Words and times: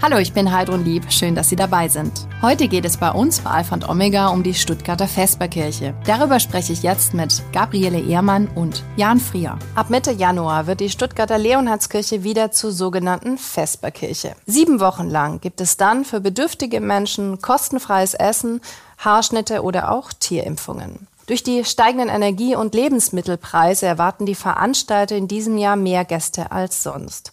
Hallo, 0.00 0.18
ich 0.18 0.32
bin 0.32 0.52
Heidrun 0.52 0.84
Lieb. 0.84 1.10
Schön, 1.10 1.34
dass 1.34 1.48
Sie 1.48 1.56
dabei 1.56 1.88
sind. 1.88 2.28
Heute 2.40 2.68
geht 2.68 2.84
es 2.84 2.98
bei 2.98 3.10
uns 3.10 3.40
bei 3.40 3.50
Alpha 3.50 3.74
und 3.74 3.88
Omega 3.88 4.28
um 4.28 4.44
die 4.44 4.54
Stuttgarter 4.54 5.08
Vesperkirche. 5.08 5.92
Darüber 6.06 6.38
spreche 6.38 6.72
ich 6.72 6.84
jetzt 6.84 7.14
mit 7.14 7.42
Gabriele 7.52 7.98
Ehrmann 7.98 8.46
und 8.54 8.84
Jan 8.96 9.18
Frier. 9.18 9.58
Ab 9.74 9.90
Mitte 9.90 10.12
Januar 10.12 10.68
wird 10.68 10.78
die 10.78 10.88
Stuttgarter 10.88 11.36
Leonhardskirche 11.36 12.22
wieder 12.22 12.52
zur 12.52 12.70
sogenannten 12.70 13.38
Vesperkirche. 13.38 14.36
Sieben 14.46 14.78
Wochen 14.78 15.10
lang 15.10 15.40
gibt 15.40 15.60
es 15.60 15.76
dann 15.76 16.04
für 16.04 16.20
bedürftige 16.20 16.80
Menschen 16.80 17.42
kostenfreies 17.42 18.14
Essen, 18.14 18.60
Haarschnitte 18.98 19.62
oder 19.64 19.90
auch 19.90 20.12
Tierimpfungen. 20.12 21.08
Durch 21.26 21.42
die 21.42 21.64
steigenden 21.64 22.08
Energie- 22.08 22.54
und 22.54 22.72
Lebensmittelpreise 22.72 23.86
erwarten 23.86 24.26
die 24.26 24.36
Veranstalter 24.36 25.16
in 25.16 25.26
diesem 25.26 25.58
Jahr 25.58 25.76
mehr 25.76 26.04
Gäste 26.04 26.52
als 26.52 26.84
sonst. 26.84 27.32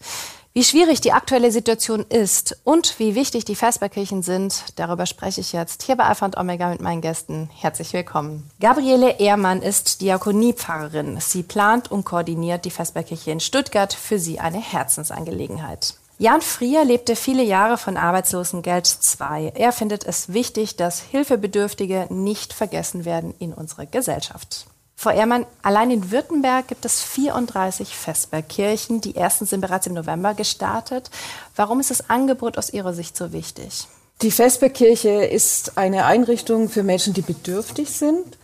Wie 0.58 0.64
schwierig 0.64 1.02
die 1.02 1.12
aktuelle 1.12 1.52
Situation 1.52 2.06
ist 2.08 2.62
und 2.64 2.98
wie 2.98 3.14
wichtig 3.14 3.44
die 3.44 3.58
Vesperkirchen 3.58 4.24
sind, 4.24 4.64
darüber 4.78 5.06
spreche 5.06 5.42
ich 5.42 5.52
jetzt 5.52 5.84
hier 5.84 5.98
bei 5.98 6.06
Alpha 6.06 6.26
und 6.26 6.38
Omega 6.38 6.70
mit 6.70 6.80
meinen 6.80 7.02
Gästen. 7.02 7.50
Herzlich 7.54 7.92
willkommen. 7.92 8.50
Gabriele 8.62 9.20
Ehrmann 9.20 9.62
ist 9.62 10.00
Diakoniepfarrerin. 10.00 11.20
Sie 11.20 11.44
plant 11.44 11.92
und 11.92 12.06
koordiniert 12.06 12.64
die 12.64 12.72
Vesperkirche 12.72 13.32
in 13.32 13.42
Stuttgart. 13.42 13.94
Für 13.94 14.18
sie 14.18 14.40
eine 14.40 14.62
Herzensangelegenheit. 14.62 15.96
Jan 16.20 16.40
Frier 16.40 16.86
lebte 16.86 17.18
viele 17.18 17.44
Jahre 17.44 17.78
von 17.78 17.98
Arbeitslosengeld 17.98 18.88
2. 18.88 19.52
Er 19.56 19.74
findet 19.74 20.06
es 20.06 20.32
wichtig, 20.32 20.78
dass 20.78 21.02
Hilfebedürftige 21.02 22.08
nicht 22.10 22.54
vergessen 22.54 23.04
werden 23.04 23.36
in 23.40 23.54
unserer 23.54 23.88
Gesellschaft. 23.88 24.68
Frau 25.06 25.12
Ehrmann, 25.12 25.46
allein 25.62 25.92
in 25.92 26.10
Württemberg 26.10 26.68
gibt 26.68 26.84
es 26.84 27.04
34 27.04 27.96
Vesperkirchen. 27.96 29.02
Die 29.02 29.16
ersten 29.16 29.46
sind 29.46 29.62
bereits 29.62 29.86
im 29.86 29.94
November 29.94 30.34
gestartet. 30.34 31.12
Warum 31.56 31.80
ist 31.80 31.92
das 31.92 32.10
Angebot 32.10 32.58
aus 32.58 32.74
Ihrer 32.74 32.92
Sicht 32.92 33.16
so 33.16 33.32
wichtig? 33.32 33.88
Die 34.24 34.32
Vesperkirche 34.32 35.24
ist 35.24 35.78
eine 35.78 36.06
Einrichtung 36.06 36.70
für 36.70 36.82
Menschen, 36.82 37.14
die 37.14 37.22
bedürftig 37.22 37.92
sind. 37.92 38.40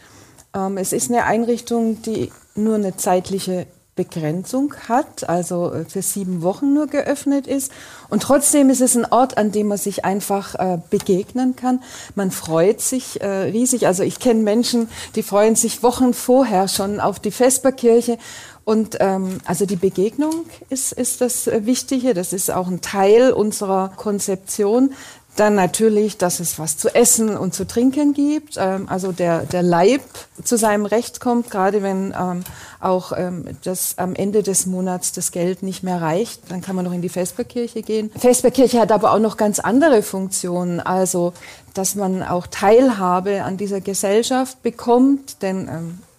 Ähm, 0.54 0.78
es 0.78 0.94
ist 0.94 1.10
eine 1.10 1.26
Einrichtung, 1.26 2.04
die 2.04 2.32
nur 2.54 2.76
eine 2.76 2.96
zeitliche 2.96 3.66
Begrenzung 3.96 4.74
hat, 4.88 5.28
also 5.28 5.74
äh, 5.74 5.86
für 5.86 6.02
sieben 6.02 6.42
Wochen 6.42 6.74
nur 6.74 6.88
geöffnet 6.88 7.46
ist. 7.46 7.72
Und 8.10 8.24
trotzdem 8.24 8.70
ist 8.70 8.80
es 8.80 8.96
ein 8.96 9.06
Ort, 9.06 9.38
an 9.38 9.52
dem 9.52 9.68
man 9.68 9.78
sich 9.78 10.06
einfach 10.06 10.56
äh, 10.56 10.78
begegnen 10.90 11.56
kann. 11.58 11.84
Man 12.16 12.32
freut 12.32 12.80
sich 12.80 13.22
äh, 13.22 13.28
riesig. 13.28 13.88
Also 13.88 14.04
ich 14.04 14.20
kenne 14.20 14.44
Menschen, 14.44 14.90
die 15.16 15.24
freuen 15.24 15.56
sich 15.56 15.84
Wochen 15.84 16.14
vorher 16.14 16.70
schon 16.70 17.02
auf 17.02 17.20
die 17.20 17.32
Vesperkirche. 17.32 18.18
Und 18.64 18.98
ähm, 19.00 19.40
also 19.46 19.66
die 19.66 19.76
Begegnung 19.76 20.46
ist, 20.70 20.94
ist 20.94 21.20
das 21.20 21.48
äh, 21.48 21.66
Wichtige. 21.66 22.14
Das 22.14 22.32
ist 22.32 22.52
auch 22.52 22.68
ein 22.68 22.80
Teil 22.80 23.34
unserer 23.34 23.92
Konzeption, 23.98 24.94
dann 25.36 25.56
natürlich, 25.56 26.18
dass 26.18 26.40
es 26.40 26.60
was 26.60 26.78
zu 26.78 26.94
essen 26.94 27.38
und 27.38 27.54
zu 27.54 27.66
trinken 27.66 28.14
gibt, 28.14 28.58
ähm, 28.58 28.88
also 28.90 29.12
der, 29.12 29.46
der 29.46 29.64
Leib 29.64 30.02
zu 30.44 30.58
seinem 30.58 30.86
Recht 30.86 31.20
kommt, 31.20 31.50
gerade 31.50 31.82
wenn 31.82 32.14
ähm, 32.20 32.44
auch 32.80 33.14
ähm, 33.16 33.46
das 33.64 33.98
am 33.98 34.14
Ende 34.14 34.44
des 34.44 34.66
Monats 34.66 35.14
das 35.14 35.32
Geld 35.32 35.64
nicht 35.64 35.84
mehr 35.84 36.02
reicht, 36.02 36.52
dann 36.52 36.62
kann 36.62 36.76
man 36.76 36.86
noch 36.86 36.94
in 36.94 37.02
die 37.02 37.10
Vesperkirche 37.10 37.82
gehen. 37.82 38.12
Vesperkirche 38.18 38.80
hat 38.80 38.92
aber 38.92 39.14
auch 39.14 39.20
noch 39.20 39.38
ganz 39.38 39.60
andere 39.60 40.04
Funktionen, 40.04 40.80
also 40.80 41.34
dass 41.74 41.96
man 41.96 42.24
auch 42.24 42.48
Teilhabe 42.48 43.44
an 43.44 43.56
dieser 43.56 43.80
Gesellschaft 43.80 44.62
bekommt, 44.62 45.42
denn 45.42 45.70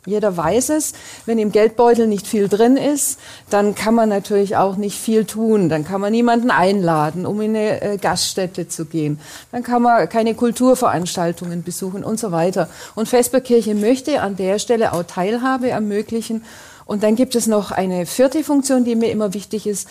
jeder 0.04 0.36
weiß 0.36 0.70
es, 0.70 0.94
wenn 1.26 1.38
im 1.38 1.52
Geldbeutel 1.52 2.08
nicht 2.08 2.26
viel 2.26 2.48
drin 2.48 2.76
ist, 2.76 3.20
dann 3.50 3.76
kann 3.76 3.94
man 3.94 4.08
natürlich 4.08 4.56
auch 4.56 4.76
nicht 4.76 4.98
viel 4.98 5.24
tun. 5.24 5.68
Dann 5.68 5.84
kann 5.84 6.00
man 6.00 6.10
niemanden 6.10 6.50
einladen, 6.50 7.24
um 7.24 7.40
in 7.40 7.54
eine 7.54 7.80
äh, 7.82 7.96
Gaststätte 7.98 8.66
zu 8.66 8.86
gehen. 8.86 9.20
Dann 9.52 9.62
kann 9.62 9.82
man 9.82 10.08
keine 10.08 10.34
Kulturveranstaltungen 10.34 11.62
besuchen 11.62 12.02
und 12.02 12.18
so 12.18 12.32
weiter. 12.32 12.68
Und 12.96 13.08
Vesperkirche 13.08 13.76
möchte 13.76 14.22
an 14.22 14.34
der 14.34 14.58
Stelle 14.58 14.92
auch 14.92 15.04
Teilhabe 15.04 15.70
ermöglichen. 15.70 16.44
Und 16.84 17.04
dann 17.04 17.14
gibt 17.14 17.36
es 17.36 17.46
noch 17.46 17.70
eine 17.70 18.04
vierte 18.04 18.42
Funktion, 18.42 18.84
die 18.84 18.96
mir 18.96 19.12
immer 19.12 19.34
wichtig 19.34 19.68
ist. 19.68 19.88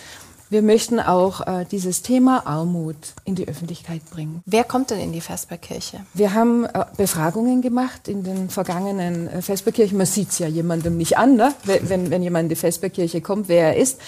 Wir 0.51 0.62
möchten 0.62 1.00
auch 1.00 1.47
äh, 1.47 1.66
dieses 1.72 2.01
Thema 2.01 2.45
Armut 2.45 2.97
in 3.23 3.35
die 3.35 3.47
Öffentlichkeit 3.47 4.01
bringen. 4.12 4.44
Wer 4.45 4.66
kommt 4.66 4.89
denn 4.89 5.00
in 5.00 5.13
die 5.13 5.22
Vesperkirche? 5.22 6.01
Wir 6.13 6.34
haben 6.34 6.66
äh, 6.66 6.84
Befragungen 6.97 7.62
gemacht 7.62 8.09
in 8.09 8.25
den 8.25 8.50
vergangenen 8.50 9.29
äh, 9.29 9.41
Vesperkirchen. 9.41 9.97
Man 9.97 10.07
sieht 10.07 10.28
es 10.31 10.40
ja 10.40 10.47
jemandem 10.47 10.97
nicht 10.97 11.17
an, 11.17 11.38
ne? 11.38 11.53
wenn, 11.63 12.11
wenn 12.11 12.22
jemand 12.22 12.44
in 12.44 12.50
die 12.50 12.56
Vesperkirche 12.57 13.22
kommt, 13.22 13.47
wer 13.47 13.67
er 13.67 13.78
ist. 13.78 14.01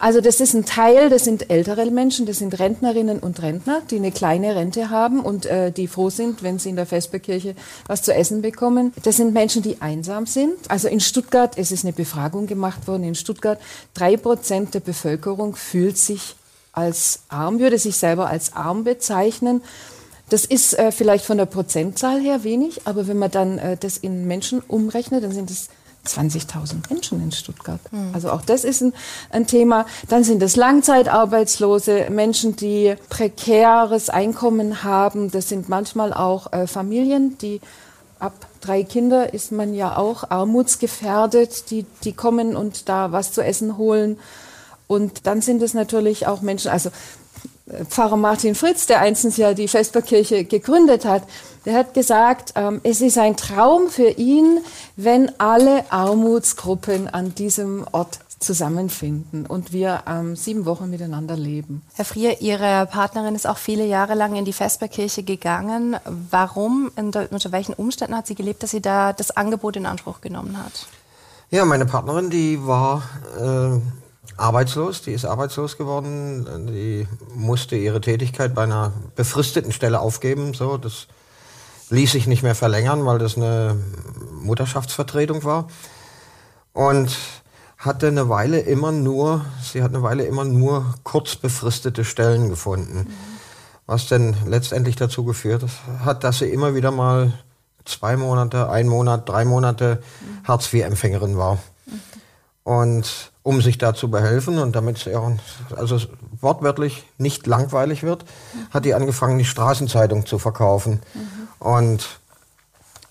Also 0.00 0.20
das 0.20 0.40
ist 0.40 0.54
ein 0.54 0.64
Teil, 0.64 1.10
das 1.10 1.24
sind 1.24 1.50
ältere 1.50 1.90
Menschen, 1.90 2.24
das 2.26 2.38
sind 2.38 2.58
Rentnerinnen 2.58 3.18
und 3.18 3.42
Rentner, 3.42 3.82
die 3.90 3.96
eine 3.96 4.12
kleine 4.12 4.54
Rente 4.54 4.90
haben 4.90 5.20
und 5.20 5.46
äh, 5.46 5.72
die 5.72 5.88
froh 5.88 6.08
sind, 6.10 6.42
wenn 6.42 6.58
sie 6.58 6.70
in 6.70 6.76
der 6.76 6.86
Vesperkirche 6.86 7.56
was 7.86 8.02
zu 8.02 8.14
essen 8.14 8.40
bekommen. 8.40 8.92
Das 9.02 9.16
sind 9.16 9.32
Menschen, 9.32 9.62
die 9.62 9.82
einsam 9.82 10.26
sind. 10.26 10.54
Also 10.68 10.86
in 10.86 11.00
Stuttgart, 11.00 11.58
es 11.58 11.72
ist 11.72 11.84
eine 11.84 11.92
Befragung 11.92 12.46
gemacht 12.46 12.86
worden, 12.86 13.02
in 13.02 13.16
Stuttgart 13.16 13.58
drei 13.94 14.16
Prozent 14.16 14.74
der 14.74 14.80
Bevölkerung 14.80 15.56
fühlt 15.56 15.98
sich 15.98 16.36
als 16.72 17.22
arm, 17.28 17.58
würde 17.58 17.78
sich 17.78 17.96
selber 17.96 18.28
als 18.28 18.54
arm 18.54 18.84
bezeichnen. 18.84 19.62
Das 20.30 20.44
ist 20.44 20.78
äh, 20.78 20.92
vielleicht 20.92 21.24
von 21.24 21.38
der 21.38 21.46
Prozentzahl 21.46 22.20
her 22.20 22.44
wenig, 22.44 22.82
aber 22.84 23.08
wenn 23.08 23.18
man 23.18 23.30
dann 23.30 23.58
äh, 23.58 23.76
das 23.76 23.96
in 23.96 24.26
Menschen 24.28 24.60
umrechnet, 24.60 25.24
dann 25.24 25.32
sind 25.32 25.50
es 25.50 25.68
20.000 26.08 26.90
Menschen 26.90 27.22
in 27.22 27.32
Stuttgart. 27.32 27.80
Mhm. 27.90 28.10
Also 28.14 28.30
auch 28.30 28.42
das 28.42 28.64
ist 28.64 28.80
ein, 28.80 28.94
ein, 29.30 29.46
Thema. 29.46 29.86
Dann 30.08 30.24
sind 30.24 30.42
es 30.42 30.56
Langzeitarbeitslose, 30.56 32.08
Menschen, 32.10 32.56
die 32.56 32.94
prekäres 33.08 34.10
Einkommen 34.10 34.82
haben. 34.82 35.30
Das 35.30 35.48
sind 35.48 35.68
manchmal 35.68 36.12
auch 36.12 36.52
äh, 36.52 36.66
Familien, 36.66 37.38
die 37.38 37.60
ab 38.18 38.34
drei 38.60 38.82
Kinder 38.82 39.32
ist 39.32 39.52
man 39.52 39.74
ja 39.74 39.96
auch 39.96 40.30
armutsgefährdet. 40.30 41.70
Die, 41.70 41.86
die 42.04 42.12
kommen 42.12 42.56
und 42.56 42.88
da 42.88 43.12
was 43.12 43.32
zu 43.32 43.44
essen 43.44 43.76
holen. 43.76 44.18
Und 44.86 45.26
dann 45.26 45.42
sind 45.42 45.62
es 45.62 45.74
natürlich 45.74 46.26
auch 46.26 46.40
Menschen, 46.40 46.70
also 46.70 46.90
Pfarrer 47.88 48.16
Martin 48.16 48.54
Fritz, 48.54 48.86
der 48.86 49.00
einstens 49.00 49.36
ja 49.36 49.54
die 49.54 49.68
Vesperkirche 49.68 50.44
gegründet 50.44 51.04
hat, 51.04 51.22
der 51.64 51.74
hat 51.74 51.94
gesagt, 51.94 52.52
ähm, 52.56 52.80
es 52.82 53.00
ist 53.00 53.18
ein 53.18 53.36
Traum 53.36 53.88
für 53.88 54.10
ihn, 54.10 54.60
wenn 54.96 55.30
alle 55.38 55.84
Armutsgruppen 55.90 57.08
an 57.08 57.34
diesem 57.34 57.84
Ort 57.92 58.20
zusammenfinden 58.40 59.46
und 59.46 59.72
wir 59.72 60.04
ähm, 60.06 60.36
sieben 60.36 60.64
Wochen 60.64 60.90
miteinander 60.90 61.36
leben. 61.36 61.82
Herr 61.94 62.04
Frier, 62.04 62.40
Ihre 62.40 62.86
Partnerin 62.86 63.34
ist 63.34 63.46
auch 63.46 63.58
viele 63.58 63.84
Jahre 63.84 64.14
lang 64.14 64.36
in 64.36 64.44
die 64.44 64.52
Vesperkirche 64.52 65.22
gegangen. 65.22 65.96
Warum, 66.30 66.90
unter 66.96 67.52
welchen 67.52 67.74
Umständen 67.74 68.16
hat 68.16 68.26
sie 68.26 68.34
gelebt, 68.36 68.62
dass 68.62 68.70
sie 68.70 68.80
da 68.80 69.12
das 69.12 69.36
Angebot 69.36 69.76
in 69.76 69.86
Anspruch 69.86 70.20
genommen 70.20 70.56
hat? 70.56 70.86
Ja, 71.50 71.64
meine 71.64 71.86
Partnerin, 71.86 72.30
die 72.30 72.64
war 72.66 73.02
äh, 73.38 73.80
arbeitslos, 74.38 75.02
die 75.02 75.12
ist 75.12 75.24
arbeitslos 75.24 75.76
geworden, 75.76 76.66
die 76.68 77.06
musste 77.34 77.76
ihre 77.76 78.00
Tätigkeit 78.00 78.54
bei 78.54 78.62
einer 78.62 78.92
befristeten 79.16 79.72
Stelle 79.72 80.00
aufgeben, 80.00 80.54
so, 80.54 80.76
das 80.76 81.08
ließ 81.90 82.12
sich 82.12 82.26
nicht 82.26 82.42
mehr 82.42 82.54
verlängern, 82.54 83.04
weil 83.04 83.18
das 83.18 83.36
eine 83.36 83.76
Mutterschaftsvertretung 84.40 85.44
war 85.44 85.68
und 86.72 87.16
hatte 87.76 88.08
eine 88.08 88.28
Weile 88.28 88.60
immer 88.60 88.92
nur, 88.92 89.44
sie 89.62 89.82
hat 89.82 89.94
eine 89.94 90.02
Weile 90.02 90.24
immer 90.24 90.44
nur 90.44 90.94
kurz 91.04 91.36
befristete 91.36 92.04
Stellen 92.04 92.48
gefunden, 92.48 93.12
was 93.86 94.06
denn 94.06 94.36
letztendlich 94.46 94.96
dazu 94.96 95.24
geführt 95.24 95.64
hat, 96.04 96.24
dass 96.24 96.38
sie 96.38 96.48
immer 96.48 96.74
wieder 96.74 96.90
mal 96.90 97.32
zwei 97.84 98.16
Monate, 98.16 98.68
ein 98.68 98.86
Monat, 98.86 99.28
drei 99.28 99.44
Monate. 99.44 100.02
Hartz-IV-Empfängerin 100.44 101.36
war. 101.36 101.58
Und 102.68 103.32
um 103.42 103.62
sich 103.62 103.78
da 103.78 103.94
zu 103.94 104.10
behelfen 104.10 104.58
und 104.58 104.76
damit 104.76 104.98
es 104.98 105.08
also 105.74 105.98
wortwörtlich 106.42 107.02
nicht 107.16 107.46
langweilig 107.46 108.02
wird, 108.02 108.26
hat 108.70 108.84
die 108.84 108.92
angefangen, 108.92 109.38
die 109.38 109.46
Straßenzeitung 109.46 110.26
zu 110.26 110.38
verkaufen. 110.38 111.00
Mhm. 111.14 111.66
Und 111.66 112.20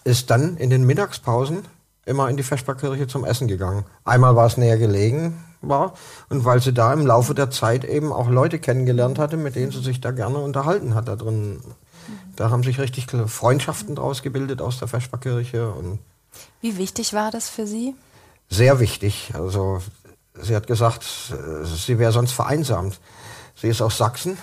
ist 0.04 0.30
dann 0.30 0.57
in 0.57 0.69
den 0.69 0.86
Mittagspausen 0.86 1.65
immer 2.06 2.30
in 2.30 2.38
die 2.38 2.44
Vesperkirche 2.44 3.07
zum 3.07 3.25
Essen 3.25 3.48
gegangen. 3.48 3.83
Einmal 4.06 4.36
war 4.36 4.45
es 4.45 4.57
näher 4.57 4.77
gelegen 4.77 5.44
war 5.62 5.95
und 6.30 6.45
weil 6.45 6.62
sie 6.62 6.71
da 6.71 6.94
im 6.94 7.07
Laufe 7.07 7.33
der 7.33 7.50
Zeit 7.50 7.83
eben 7.83 8.13
auch 8.13 8.30
Leute 8.30 8.60
kennengelernt 8.60 9.18
hatte, 9.18 9.38
mit 9.38 9.56
denen 9.56 9.71
sie 9.71 9.81
sich 9.81 10.01
da 10.01 10.12
gerne 10.12 10.38
unterhalten 10.38 10.94
hat 10.94 11.07
da 11.07 11.15
drin. 11.15 11.62
Da 12.36 12.51
haben 12.51 12.62
sich 12.62 12.77
richtig 12.80 13.07
Freundschaften 13.25 13.95
draus 13.95 14.21
gebildet 14.21 14.62
aus 14.62 14.77
der 14.77 14.88
Vesperkirche. 14.88 15.71
Und 15.71 15.98
Wie 16.62 16.77
wichtig 16.77 17.13
war 17.13 17.31
das 17.31 17.50
für 17.50 17.65
Sie? 17.65 17.95
Sehr 18.50 18.80
wichtig. 18.80 19.32
Also 19.34 19.82
Sie 20.42 20.56
hat 20.56 20.68
gesagt, 20.68 21.06
sie 21.64 22.00
wäre 22.00 22.12
sonst 22.12 22.32
vereinsamt. 22.32 23.00
Sie 23.56 23.68
ist 23.68 23.82
aus 23.82 23.98
Sachsen 23.98 24.38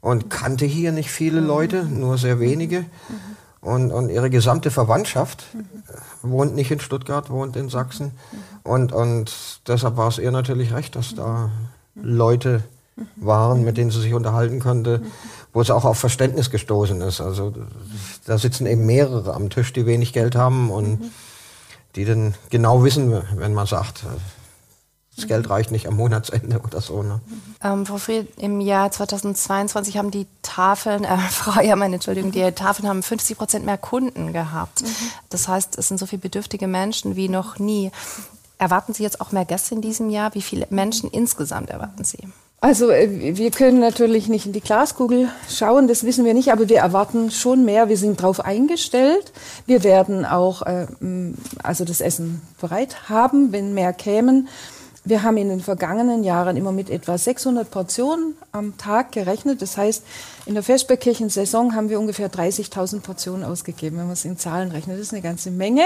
und 0.00 0.28
kannte 0.28 0.64
hier 0.64 0.92
nicht 0.92 1.10
viele 1.10 1.40
Leute, 1.40 1.84
nur 1.84 2.18
sehr 2.18 2.40
wenige. 2.40 2.84
Und, 3.60 3.92
und 3.92 4.10
ihre 4.10 4.28
gesamte 4.28 4.70
Verwandtschaft 4.70 5.44
wohnt 6.22 6.54
nicht 6.54 6.70
in 6.70 6.80
Stuttgart, 6.80 7.30
wohnt 7.30 7.56
in 7.56 7.68
Sachsen. 7.68 8.12
Und, 8.62 8.92
und 8.92 9.32
deshalb 9.66 9.96
war 9.96 10.08
es 10.08 10.18
ihr 10.18 10.32
natürlich 10.32 10.74
recht, 10.74 10.96
dass 10.96 11.14
da 11.14 11.50
Leute 11.94 12.62
waren, 13.16 13.64
mit 13.64 13.76
denen 13.76 13.90
sie 13.90 14.00
sich 14.00 14.14
unterhalten 14.14 14.60
konnte, 14.60 15.00
wo 15.52 15.60
es 15.60 15.70
auch 15.70 15.84
auf 15.84 15.98
Verständnis 15.98 16.50
gestoßen 16.50 17.00
ist. 17.00 17.20
Also 17.20 17.54
da 18.26 18.36
sitzen 18.36 18.66
eben 18.66 18.84
mehrere 18.84 19.32
am 19.32 19.48
Tisch, 19.48 19.72
die 19.72 19.86
wenig 19.86 20.12
Geld 20.12 20.34
haben 20.34 20.70
und 20.70 21.10
die 21.96 22.04
dann 22.04 22.34
genau 22.50 22.84
wissen, 22.84 23.22
wenn 23.36 23.54
man 23.54 23.66
sagt, 23.66 24.04
das 25.16 25.28
Geld 25.28 25.48
reicht 25.48 25.70
nicht 25.70 25.86
am 25.86 25.94
Monatsende 25.96 26.58
oder 26.60 26.80
so. 26.80 27.02
Ne? 27.02 27.20
Ähm, 27.62 27.86
Frau 27.86 27.98
Fried, 27.98 28.28
im 28.36 28.60
Jahr 28.60 28.90
2022 28.90 29.96
haben 29.96 30.10
die 30.10 30.26
Tafeln, 30.42 31.04
äh, 31.04 31.16
Frau 31.30 31.60
Ehrmann, 31.60 31.92
Entschuldigung, 31.92 32.32
die 32.32 32.50
Tafeln 32.52 32.88
haben 32.88 33.02
50 33.02 33.38
Prozent 33.38 33.64
mehr 33.64 33.78
Kunden 33.78 34.32
gehabt. 34.32 34.82
Mhm. 34.82 34.88
Das 35.30 35.46
heißt, 35.46 35.78
es 35.78 35.88
sind 35.88 35.98
so 35.98 36.06
viele 36.06 36.20
bedürftige 36.20 36.66
Menschen 36.66 37.14
wie 37.16 37.28
noch 37.28 37.58
nie. 37.58 37.92
Erwarten 38.58 38.92
Sie 38.92 39.02
jetzt 39.02 39.20
auch 39.20 39.32
mehr 39.32 39.44
Gäste 39.44 39.74
in 39.74 39.82
diesem 39.82 40.10
Jahr? 40.10 40.34
Wie 40.34 40.42
viele 40.42 40.66
Menschen 40.70 41.10
insgesamt 41.10 41.70
erwarten 41.70 42.04
Sie? 42.04 42.28
Also 42.64 42.88
äh, 42.88 43.36
wir 43.36 43.50
können 43.50 43.78
natürlich 43.78 44.28
nicht 44.28 44.46
in 44.46 44.54
die 44.54 44.62
Glaskugel 44.62 45.28
schauen, 45.50 45.86
das 45.86 46.02
wissen 46.02 46.24
wir 46.24 46.32
nicht, 46.32 46.50
aber 46.50 46.66
wir 46.66 46.78
erwarten 46.78 47.30
schon 47.30 47.66
mehr. 47.66 47.90
Wir 47.90 47.98
sind 47.98 48.20
darauf 48.20 48.42
eingestellt. 48.42 49.34
Wir 49.66 49.84
werden 49.84 50.24
auch 50.24 50.62
äh, 50.62 50.86
also 51.62 51.84
das 51.84 52.00
Essen 52.00 52.40
bereit 52.58 53.10
haben, 53.10 53.52
wenn 53.52 53.74
mehr 53.74 53.92
kämen. 53.92 54.48
Wir 55.04 55.22
haben 55.22 55.36
in 55.36 55.50
den 55.50 55.60
vergangenen 55.60 56.24
Jahren 56.24 56.56
immer 56.56 56.72
mit 56.72 56.88
etwa 56.88 57.18
600 57.18 57.70
Portionen 57.70 58.32
am 58.52 58.78
Tag 58.78 59.12
gerechnet. 59.12 59.60
Das 59.60 59.76
heißt, 59.76 60.02
in 60.46 60.54
der 60.54 60.62
Vesperkirchensaison 60.62 61.74
haben 61.74 61.90
wir 61.90 62.00
ungefähr 62.00 62.32
30.000 62.32 63.00
Portionen 63.00 63.44
ausgegeben, 63.44 63.98
wenn 63.98 64.06
man 64.06 64.14
es 64.14 64.24
in 64.24 64.38
Zahlen 64.38 64.70
rechnet. 64.70 64.96
Das 64.96 65.08
ist 65.08 65.12
eine 65.12 65.20
ganze 65.20 65.50
Menge. 65.50 65.82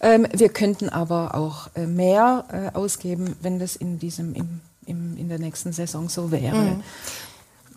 Ähm, 0.00 0.26
wir 0.34 0.48
könnten 0.48 0.88
aber 0.88 1.34
auch 1.34 1.68
äh, 1.74 1.86
mehr 1.86 2.46
äh, 2.50 2.74
ausgeben, 2.74 3.36
wenn 3.42 3.58
das 3.58 3.76
in, 3.76 3.98
diesem, 3.98 4.34
im, 4.34 4.62
im, 4.86 5.16
in 5.16 5.28
der 5.28 5.38
nächsten 5.38 5.72
Saison 5.72 6.08
so 6.08 6.30
wäre. 6.30 6.56
Mhm. 6.56 6.82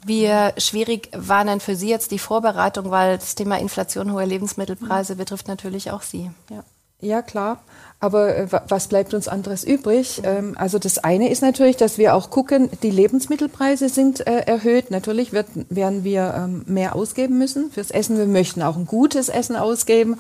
Wie 0.05 0.29
schwierig 0.57 1.09
war 1.13 1.43
denn 1.43 1.59
für 1.59 1.75
Sie 1.75 1.89
jetzt 1.89 2.11
die 2.11 2.19
Vorbereitung, 2.19 2.91
weil 2.91 3.17
das 3.17 3.35
Thema 3.35 3.59
Inflation, 3.59 4.13
hohe 4.13 4.25
Lebensmittelpreise 4.25 5.15
betrifft 5.15 5.47
natürlich 5.47 5.91
auch 5.91 6.01
Sie? 6.01 6.31
Ja. 6.49 6.63
Ja, 6.99 7.21
klar. 7.21 7.61
Aber 7.99 8.35
äh, 8.35 8.47
was 8.67 8.87
bleibt 8.87 9.13
uns 9.13 9.27
anderes 9.27 9.63
übrig? 9.63 10.21
Ähm, 10.23 10.55
also 10.57 10.79
das 10.79 10.97
eine 10.97 11.29
ist 11.29 11.43
natürlich, 11.43 11.77
dass 11.77 11.99
wir 11.99 12.15
auch 12.15 12.31
gucken, 12.31 12.71
die 12.81 12.89
Lebensmittelpreise 12.89 13.87
sind 13.89 14.25
äh, 14.25 14.41
erhöht. 14.45 14.89
Natürlich 14.89 15.31
wird, 15.31 15.47
werden 15.69 16.03
wir 16.03 16.33
ähm, 16.35 16.63
mehr 16.65 16.95
ausgeben 16.95 17.37
müssen 17.37 17.69
fürs 17.69 17.91
Essen. 17.91 18.17
Wir 18.17 18.25
möchten 18.25 18.63
auch 18.63 18.77
ein 18.77 18.85
gutes 18.85 19.29
Essen 19.29 19.55
ausgeben. 19.55 20.17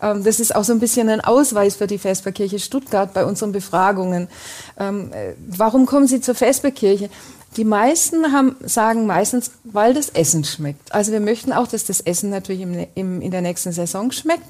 Ähm, 0.00 0.22
das 0.22 0.38
ist 0.38 0.54
auch 0.54 0.62
so 0.62 0.72
ein 0.72 0.78
bisschen 0.78 1.08
ein 1.08 1.20
Ausweis 1.20 1.74
für 1.74 1.88
die 1.88 1.98
Vesperkirche 1.98 2.60
Stuttgart 2.60 3.12
bei 3.12 3.24
unseren 3.24 3.50
Befragungen. 3.50 4.28
Äh, 4.76 5.34
warum 5.48 5.86
kommen 5.86 6.06
Sie 6.06 6.20
zur 6.20 6.36
Vesperkirche? 6.36 7.10
Die 7.56 7.64
meisten 7.64 8.32
haben, 8.32 8.54
sagen 8.64 9.06
meistens, 9.06 9.50
weil 9.64 9.92
das 9.92 10.10
Essen 10.10 10.44
schmeckt. 10.44 10.94
Also 10.94 11.10
wir 11.10 11.18
möchten 11.18 11.52
auch, 11.52 11.66
dass 11.66 11.84
das 11.84 12.00
Essen 12.00 12.30
natürlich 12.30 12.60
im, 12.60 12.86
im, 12.94 13.20
in 13.20 13.30
der 13.32 13.40
nächsten 13.40 13.72
Saison 13.72 14.12
schmeckt. 14.12 14.46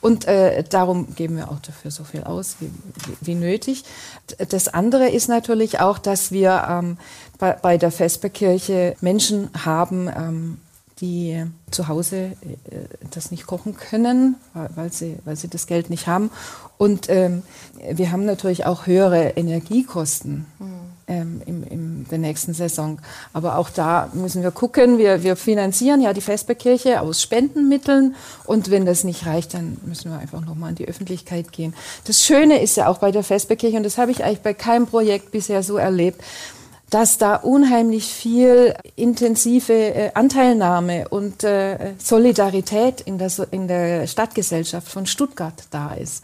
Und 0.00 0.28
äh, 0.28 0.62
darum 0.62 1.16
geben 1.16 1.36
wir 1.36 1.50
auch 1.50 1.58
dafür 1.58 1.90
so 1.90 2.04
viel 2.04 2.22
aus 2.22 2.56
wie, 2.60 2.70
wie, 3.06 3.26
wie 3.26 3.34
nötig. 3.34 3.84
Das 4.50 4.68
andere 4.68 5.08
ist 5.08 5.28
natürlich 5.28 5.80
auch, 5.80 5.98
dass 5.98 6.30
wir 6.30 6.64
ähm, 6.68 6.96
bei, 7.38 7.54
bei 7.54 7.76
der 7.76 7.90
Vesperkirche 7.90 8.94
Menschen 9.00 9.50
haben, 9.64 10.08
ähm, 10.08 10.58
die 11.00 11.44
zu 11.72 11.88
Hause 11.88 12.16
äh, 12.16 12.34
das 13.10 13.32
nicht 13.32 13.48
kochen 13.48 13.76
können, 13.76 14.36
weil 14.76 14.92
sie, 14.92 15.16
weil 15.24 15.34
sie 15.34 15.48
das 15.48 15.66
Geld 15.66 15.90
nicht 15.90 16.06
haben. 16.06 16.30
Und 16.78 17.08
ähm, 17.08 17.42
wir 17.90 18.12
haben 18.12 18.24
natürlich 18.24 18.64
auch 18.64 18.86
höhere 18.86 19.30
Energiekosten. 19.30 20.46
Mhm 20.60 20.84
ähm, 21.06 21.42
im, 21.46 21.64
in 21.64 21.83
der 22.10 22.18
nächsten 22.18 22.54
Saison. 22.54 22.98
Aber 23.32 23.58
auch 23.58 23.70
da 23.70 24.10
müssen 24.12 24.42
wir 24.42 24.50
gucken. 24.50 24.98
Wir, 24.98 25.22
wir 25.22 25.36
finanzieren 25.36 26.00
ja 26.00 26.12
die 26.12 26.20
Vesperkirche 26.20 27.00
aus 27.00 27.22
Spendenmitteln 27.22 28.14
und 28.44 28.70
wenn 28.70 28.86
das 28.86 29.04
nicht 29.04 29.26
reicht, 29.26 29.54
dann 29.54 29.76
müssen 29.84 30.10
wir 30.10 30.18
einfach 30.18 30.40
nochmal 30.40 30.70
in 30.70 30.76
die 30.76 30.88
Öffentlichkeit 30.88 31.52
gehen. 31.52 31.74
Das 32.06 32.22
Schöne 32.22 32.62
ist 32.62 32.76
ja 32.76 32.88
auch 32.88 32.98
bei 32.98 33.10
der 33.10 33.22
Vesperkirche, 33.22 33.76
und 33.76 33.84
das 33.84 33.98
habe 33.98 34.10
ich 34.10 34.24
eigentlich 34.24 34.40
bei 34.40 34.54
keinem 34.54 34.86
Projekt 34.86 35.30
bisher 35.30 35.62
so 35.62 35.76
erlebt, 35.76 36.22
dass 36.90 37.18
da 37.18 37.36
unheimlich 37.36 38.04
viel 38.04 38.74
intensive 38.94 39.72
äh, 39.72 40.10
Anteilnahme 40.14 41.08
und 41.08 41.42
äh, 41.42 41.94
Solidarität 41.98 43.00
in 43.00 43.18
der, 43.18 43.32
in 43.50 43.66
der 43.66 44.06
Stadtgesellschaft 44.06 44.88
von 44.88 45.06
Stuttgart 45.06 45.64
da 45.70 45.94
ist. 45.94 46.22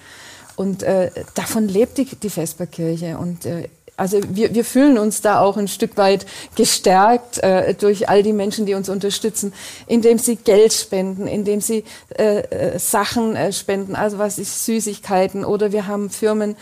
Und 0.61 0.83
äh, 0.83 1.11
davon 1.35 1.69
lebt 1.69 1.97
die, 1.97 2.05
die 2.05 2.29
Vesperkirche. 2.29 3.17
Und 3.17 3.47
äh, 3.47 3.69
also 4.00 4.19
wir, 4.31 4.55
wir 4.55 4.64
fühlen 4.64 4.97
uns 4.97 5.20
da 5.20 5.41
auch 5.41 5.58
ein 5.58 5.69
Stück 5.69 5.99
weit 5.99 6.25
gestärkt 6.55 7.38
äh, 7.43 7.75
durch 7.75 8.08
all 8.08 8.23
die 8.23 8.32
Menschen, 8.32 8.64
die 8.64 8.73
uns 8.73 8.88
unterstützen, 8.88 9.52
indem 9.87 10.17
sie 10.17 10.37
Geld 10.37 10.73
spenden, 10.73 11.26
indem 11.26 11.61
sie 11.61 11.85
äh, 12.17 12.38
äh, 12.38 12.79
Sachen 12.79 13.37
äh, 13.37 13.52
spenden, 13.52 13.94
also 13.94 14.17
was 14.19 14.38
ist 14.38 14.64
Süßigkeiten 14.64 15.44
oder 15.44 15.70
wir 15.73 15.87
haben 15.87 16.08
Firmen, 16.08 16.56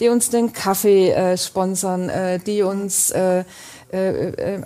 die 0.00 0.08
uns 0.08 0.30
den 0.30 0.52
Kaffee 0.52 1.12
äh, 1.12 1.38
sponsern, 1.38 2.08
äh, 2.08 2.40
die 2.40 2.62
uns 2.62 3.12
äh, 3.12 3.44
äh, 3.92 4.30
äh 4.30 4.62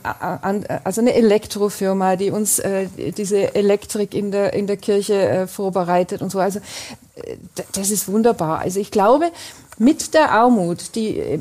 also 0.83 1.03
eine 1.03 1.15
Elektrofirma, 1.15 2.17
die 2.17 2.31
uns 2.31 2.63
diese 2.97 3.55
Elektrik 3.55 4.15
in 4.15 4.31
der, 4.31 4.55
in 4.55 4.67
der 4.67 4.77
Kirche 4.77 5.47
vorbereitet 5.47 6.23
und 6.23 6.31
so. 6.31 6.39
Also 6.39 6.61
das 7.73 7.91
ist 7.91 8.09
wunderbar. 8.09 8.61
Also 8.61 8.81
ich 8.81 8.91
glaube, 8.91 9.31
mit 9.79 10.15
der 10.15 10.31
Armut, 10.31 10.95
die 10.95 11.19
äh, 11.19 11.41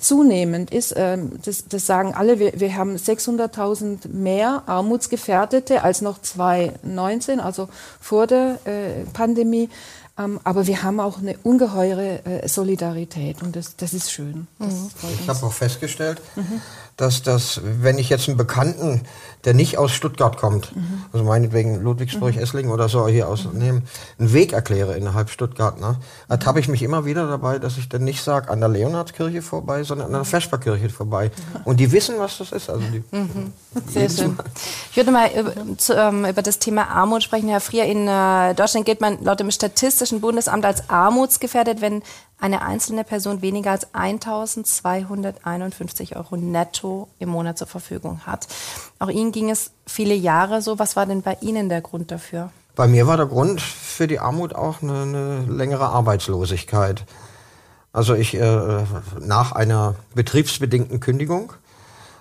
zunehmend 0.00 0.70
ist, 0.70 0.94
ähm, 0.96 1.32
das, 1.44 1.68
das 1.68 1.86
sagen 1.86 2.14
alle, 2.14 2.38
wir, 2.38 2.58
wir 2.58 2.76
haben 2.76 2.96
600.000 2.96 4.08
mehr 4.08 4.62
Armutsgefährdete 4.66 5.82
als 5.82 6.00
noch 6.00 6.20
2019, 6.20 7.40
also 7.40 7.68
vor 8.00 8.26
der 8.26 8.58
äh, 8.64 9.04
Pandemie. 9.12 9.68
Ähm, 10.18 10.40
aber 10.44 10.66
wir 10.66 10.82
haben 10.82 10.98
auch 10.98 11.18
eine 11.18 11.36
ungeheure 11.42 12.24
äh, 12.24 12.48
Solidarität 12.48 13.42
und 13.42 13.54
das, 13.54 13.76
das 13.76 13.94
ist 13.94 14.10
schön. 14.10 14.46
Das 14.58 14.74
mhm. 14.74 14.90
Ich 15.20 15.28
habe 15.28 15.46
auch 15.46 15.52
festgestellt, 15.52 16.20
mhm 16.36 16.60
dass 16.98 17.22
das, 17.22 17.60
wenn 17.62 17.96
ich 17.96 18.10
jetzt 18.10 18.28
einen 18.28 18.36
Bekannten, 18.36 19.02
der 19.44 19.54
nicht 19.54 19.78
aus 19.78 19.92
Stuttgart 19.92 20.36
kommt, 20.36 20.74
mhm. 20.74 21.04
also 21.12 21.24
meinetwegen 21.24 21.82
Ludwigsburg, 21.82 22.34
mhm. 22.34 22.42
Esslingen 22.42 22.72
oder 22.72 22.88
so 22.88 23.06
hier 23.08 23.28
aus, 23.28 23.44
mhm. 23.44 23.58
nehmen, 23.58 23.82
einen 24.18 24.32
Weg 24.32 24.52
erkläre 24.52 24.96
innerhalb 24.96 25.30
Stuttgart, 25.30 25.80
ne, 25.80 25.96
ertappe 26.28 26.60
ich 26.60 26.68
mich 26.68 26.82
immer 26.82 27.04
wieder 27.04 27.28
dabei, 27.28 27.58
dass 27.58 27.78
ich 27.78 27.88
dann 27.88 28.04
nicht 28.04 28.22
sage, 28.22 28.50
an 28.50 28.60
der 28.60 28.68
Leonhardskirche 28.68 29.42
vorbei, 29.42 29.84
sondern 29.84 30.08
an 30.08 30.12
der 30.12 30.24
Vesperkirche 30.24 30.90
vorbei. 30.90 31.30
Und 31.64 31.80
die 31.80 31.92
wissen, 31.92 32.16
was 32.18 32.38
das 32.38 32.52
ist. 32.52 32.70
Also 32.70 32.82
die, 32.92 33.02
mhm. 33.10 33.52
Sehr 33.86 34.08
schön. 34.08 34.36
Ich 34.90 34.96
würde 34.96 35.10
mal 35.10 35.30
über, 35.30 35.52
zu, 35.76 35.94
ähm, 35.94 36.24
über, 36.24 36.42
das 36.42 36.58
Thema 36.58 36.88
Armut 36.88 37.22
sprechen. 37.22 37.48
Herr 37.48 37.60
Frier, 37.60 37.84
in 37.84 38.08
äh, 38.08 38.54
Deutschland 38.54 38.86
gilt 38.86 39.00
man 39.00 39.22
laut 39.22 39.38
dem 39.40 39.50
Statistischen 39.50 40.20
Bundesamt 40.20 40.64
als 40.64 40.88
armutsgefährdet, 40.90 41.80
wenn 41.80 42.02
eine 42.40 42.62
einzelne 42.62 43.02
Person 43.04 43.42
weniger 43.42 43.72
als 43.72 43.92
1251 43.94 46.16
Euro 46.16 46.36
netto 46.36 47.08
im 47.18 47.30
Monat 47.30 47.58
zur 47.58 47.66
Verfügung 47.66 48.20
hat. 48.26 48.46
Auch 48.98 49.08
Ihnen 49.08 49.32
ging 49.32 49.50
es 49.50 49.70
viele 49.86 50.14
Jahre 50.14 50.60
so. 50.62 50.78
Was 50.78 50.96
war 50.96 51.06
denn 51.06 51.22
bei 51.22 51.36
Ihnen 51.40 51.68
der 51.68 51.80
Grund 51.80 52.10
dafür? 52.10 52.50
Bei 52.74 52.86
mir 52.86 53.06
war 53.06 53.16
der 53.16 53.26
Grund 53.26 53.60
für 53.60 54.06
die 54.06 54.20
Armut 54.20 54.54
auch 54.54 54.82
eine, 54.82 55.02
eine 55.02 55.40
längere 55.48 55.88
Arbeitslosigkeit. 55.88 57.04
Also 57.92 58.14
ich 58.14 58.34
äh, 58.34 58.84
nach 59.20 59.52
einer 59.52 59.94
betriebsbedingten 60.14 61.00
Kündigung 61.00 61.52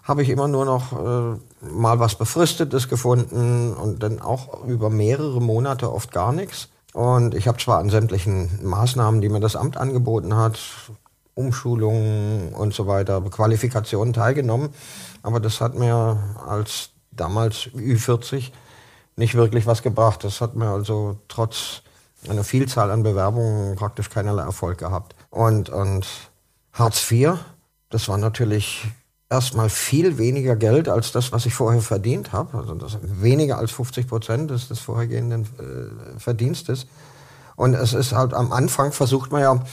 habe 0.04 0.24
ich 0.24 0.30
immer 0.30 0.48
nur 0.48 0.66
noch 0.66 0.94
äh, 0.94 1.68
mal 1.70 2.00
was 2.00 2.16
Befristetes 2.16 2.88
gefunden 2.88 3.74
und 3.74 4.02
dann 4.02 4.22
auch 4.22 4.64
über 4.66 4.90
mehrere 4.90 5.42
Monate 5.42 5.92
oft 5.92 6.12
gar 6.12 6.32
nichts. 6.32 6.70
Und 6.94 7.36
ich 7.36 7.48
habe 7.48 7.60
zwar 7.60 7.80
an 7.80 7.90
sämtlichen 7.90 8.60
Maßnahmen, 8.64 9.22
die 9.22 9.30
mir 9.30 9.42
das 9.42 9.56
Amt 9.56 9.78
angeboten 9.78 10.36
hat, 10.36 10.58
Umschulungen 11.38 12.53
und 12.53 12.74
so 12.74 12.88
weiter, 12.88 13.22
Qualifikationen 13.22 14.13
teilgenommen, 14.13 14.70
aber 15.22 15.39
das 15.39 15.62
hat 15.62 15.75
mir 15.75 16.17
als 16.48 16.89
damals 17.12 17.70
Ü40 17.75 18.51
nicht 19.15 19.36
wirklich 19.36 19.65
was 19.65 19.82
gebracht. 19.82 20.24
Das 20.24 20.41
hat 20.41 20.56
mir 20.56 20.70
also 20.70 21.20
trotz 21.27 21.82
einer 22.29 22.44
Vielzahl 22.44 22.91
an 22.91 23.03
Bewerbungen 23.03 23.75
praktisch 23.75 24.10
keinerlei 24.10 24.44
Erfolg 24.44 24.77
gehabt. 24.77 25.15
Und, 25.29 25.70
und 25.70 26.08
Hartz 26.74 27.12
IV, 27.12 27.34
das 27.89 28.08
war 28.08 28.17
natürlich 28.17 28.86
erstmal 29.29 29.70
viel 29.70 30.17
weniger 30.17 30.56
Geld 30.56 30.88
als 30.88 31.12
das, 31.12 31.32
was 31.32 31.46
ich 31.46 31.53
vorher 31.53 31.82
verdient 31.82 32.32
habe. 32.32 32.58
Also 32.58 32.75
das 32.75 32.98
weniger 33.01 33.58
als 33.58 33.72
50 33.72 34.08
Prozent 34.08 34.51
des, 34.51 34.67
des 34.67 34.79
vorhergehenden 34.79 35.44
äh, 35.44 36.20
Verdienstes. 36.20 36.88
Und 37.56 37.74
es 37.74 37.94
ist 37.94 38.13
halt 38.13 38.34
am 38.34 38.51
Anfang 38.51 38.91
versucht 38.91 39.32
man 39.32 39.41
ja, 39.41 39.63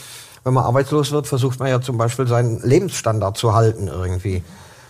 wenn 0.44 0.54
man 0.54 0.64
arbeitslos 0.64 1.10
wird, 1.10 1.26
versucht 1.26 1.58
man 1.58 1.68
ja 1.68 1.80
zum 1.80 1.98
Beispiel 1.98 2.26
seinen 2.26 2.60
Lebensstandard 2.60 3.36
zu 3.36 3.54
halten 3.54 3.88
irgendwie. 3.88 4.42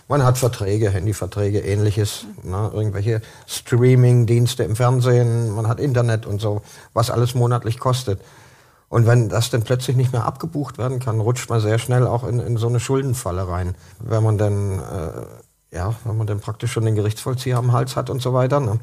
Man 0.07 0.23
hat 0.23 0.37
Verträge, 0.37 0.91
Handyverträge, 0.91 1.59
ähnliches, 1.61 2.27
ne, 2.43 2.69
irgendwelche 2.73 3.21
Streaming-Dienste 3.47 4.63
im 4.63 4.75
Fernsehen, 4.75 5.49
man 5.51 5.67
hat 5.67 5.79
Internet 5.79 6.27
und 6.27 6.39
so, 6.39 6.61
was 6.93 7.09
alles 7.09 7.33
monatlich 7.33 7.79
kostet. 7.79 8.21
Und 8.87 9.07
wenn 9.07 9.29
das 9.29 9.49
dann 9.49 9.63
plötzlich 9.63 9.95
nicht 9.95 10.13
mehr 10.13 10.25
abgebucht 10.25 10.77
werden 10.77 10.99
kann, 10.99 11.19
rutscht 11.19 11.49
man 11.49 11.59
sehr 11.59 11.79
schnell 11.79 12.05
auch 12.05 12.23
in, 12.23 12.39
in 12.39 12.57
so 12.57 12.67
eine 12.67 12.79
Schuldenfalle 12.79 13.47
rein. 13.47 13.75
Wenn 13.99 14.21
man 14.21 14.37
dann 14.37 14.79
äh, 14.79 15.25
ja, 15.75 15.93
wenn 16.05 16.17
man 16.17 16.25
dann 16.25 16.39
praktisch 16.39 16.71
schon 16.71 16.85
den 16.85 16.95
Gerichtsvollzieher 16.95 17.57
am 17.57 17.73
Hals 17.73 17.95
hat 17.95 18.09
und 18.09 18.21
so 18.21 18.33
weiter. 18.33 18.59
Ne? 18.59 18.79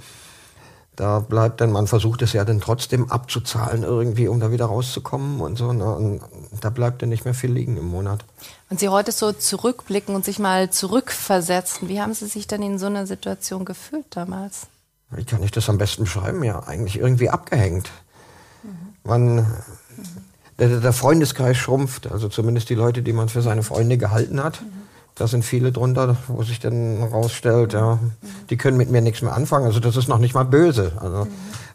Da 1.02 1.18
bleibt 1.18 1.60
dann, 1.60 1.72
man 1.72 1.88
versucht 1.88 2.22
es 2.22 2.32
ja 2.32 2.44
dann 2.44 2.60
trotzdem 2.60 3.10
abzuzahlen 3.10 3.82
irgendwie, 3.82 4.28
um 4.28 4.38
da 4.38 4.52
wieder 4.52 4.66
rauszukommen 4.66 5.40
und 5.40 5.58
so. 5.58 5.72
Ne? 5.72 5.84
Und 5.84 6.20
da 6.60 6.70
bleibt 6.70 7.02
dann 7.02 7.08
nicht 7.08 7.24
mehr 7.24 7.34
viel 7.34 7.50
liegen 7.50 7.76
im 7.76 7.88
Monat. 7.88 8.24
Und 8.70 8.78
Sie 8.78 8.88
heute 8.88 9.10
so 9.10 9.32
zurückblicken 9.32 10.14
und 10.14 10.24
sich 10.24 10.38
mal 10.38 10.70
zurückversetzen, 10.70 11.88
wie 11.88 12.00
haben 12.00 12.14
Sie 12.14 12.28
sich 12.28 12.46
dann 12.46 12.62
in 12.62 12.78
so 12.78 12.86
einer 12.86 13.08
Situation 13.08 13.64
gefühlt 13.64 14.04
damals? 14.10 14.68
Wie 15.10 15.24
kann 15.24 15.42
ich 15.42 15.50
das 15.50 15.68
am 15.68 15.76
besten 15.76 16.04
beschreiben? 16.04 16.44
Ja, 16.44 16.60
eigentlich 16.68 17.00
irgendwie 17.00 17.30
abgehängt. 17.30 17.90
Mhm. 18.62 18.70
Man, 19.02 19.34
mhm. 19.34 19.46
Der, 20.60 20.78
der, 20.78 20.92
Freundeskreis 20.92 21.56
schrumpft, 21.56 22.12
also 22.12 22.28
zumindest 22.28 22.70
die 22.70 22.76
Leute, 22.76 23.02
die 23.02 23.12
man 23.12 23.28
für 23.28 23.42
seine 23.42 23.64
Freunde 23.64 23.98
gehalten 23.98 24.40
hat. 24.40 24.62
Mhm 24.62 24.81
da 25.14 25.26
sind 25.26 25.44
viele 25.44 25.72
drunter, 25.72 26.16
wo 26.28 26.42
sich 26.42 26.58
dann 26.58 27.02
rausstellt, 27.02 27.74
ja, 27.74 27.98
die 28.50 28.56
können 28.56 28.76
mit 28.76 28.90
mir 28.90 29.02
nichts 29.02 29.22
mehr 29.22 29.34
anfangen. 29.34 29.66
Also 29.66 29.78
das 29.78 29.96
ist 29.96 30.08
noch 30.08 30.18
nicht 30.18 30.34
mal 30.34 30.44
böse. 30.44 30.92
Also 31.00 31.26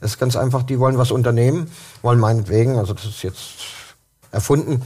es 0.02 0.12
ist 0.12 0.20
ganz 0.20 0.36
einfach, 0.36 0.64
die 0.64 0.80
wollen 0.80 0.98
was 0.98 1.12
unternehmen, 1.12 1.70
wollen 2.02 2.20
meinetwegen, 2.20 2.78
also 2.78 2.94
das 2.94 3.06
ist 3.06 3.24
jetzt 3.24 3.40
erfunden, 4.32 4.82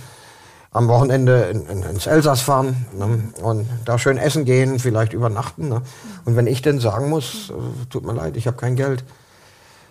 am 0.71 0.87
Wochenende 0.87 1.43
in, 1.43 1.65
in, 1.67 1.83
ins 1.83 2.07
Elsass 2.07 2.41
fahren 2.41 2.85
ne, 2.97 3.33
und 3.41 3.67
da 3.83 3.97
schön 3.97 4.17
essen 4.17 4.45
gehen, 4.45 4.79
vielleicht 4.79 5.11
übernachten. 5.11 5.67
Ne. 5.67 5.81
Und 6.23 6.35
wenn 6.37 6.47
ich 6.47 6.61
dann 6.61 6.79
sagen 6.79 7.09
muss, 7.09 7.49
äh, 7.49 7.53
tut 7.89 8.05
mir 8.05 8.13
leid, 8.13 8.37
ich 8.37 8.47
habe 8.47 8.57
kein 8.57 8.77
Geld. 8.77 9.03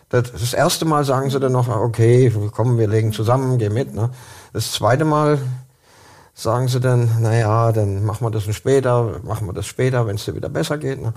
Das, 0.09 0.33
das, 0.33 0.55
erste 0.55 0.87
Mal 0.87 1.05
sagen 1.05 1.31
sie 1.31 1.39
dann 1.39 1.53
noch, 1.53 1.69
okay, 1.69 2.33
komm, 2.53 2.79
wir 2.79 2.89
legen 2.89 3.13
zusammen, 3.13 3.59
geh 3.59 3.69
mit. 3.69 3.95
Ne. 3.95 4.11
Das 4.53 4.73
zweite 4.73 5.05
Mal 5.05 5.39
sagen 6.41 6.69
sie 6.69 6.81
dann, 6.81 7.21
naja, 7.21 7.73
dann 7.73 8.05
machen 8.05 8.27
wir 8.27 8.31
das 8.31 8.45
später, 8.55 9.21
machen 9.23 9.47
wir 9.47 9.53
das 9.53 9.67
später, 9.67 10.07
wenn 10.07 10.17
es 10.17 10.25
dir 10.25 10.35
wieder 10.35 10.49
besser 10.49 10.79
geht. 10.79 11.01
Ne? 11.01 11.13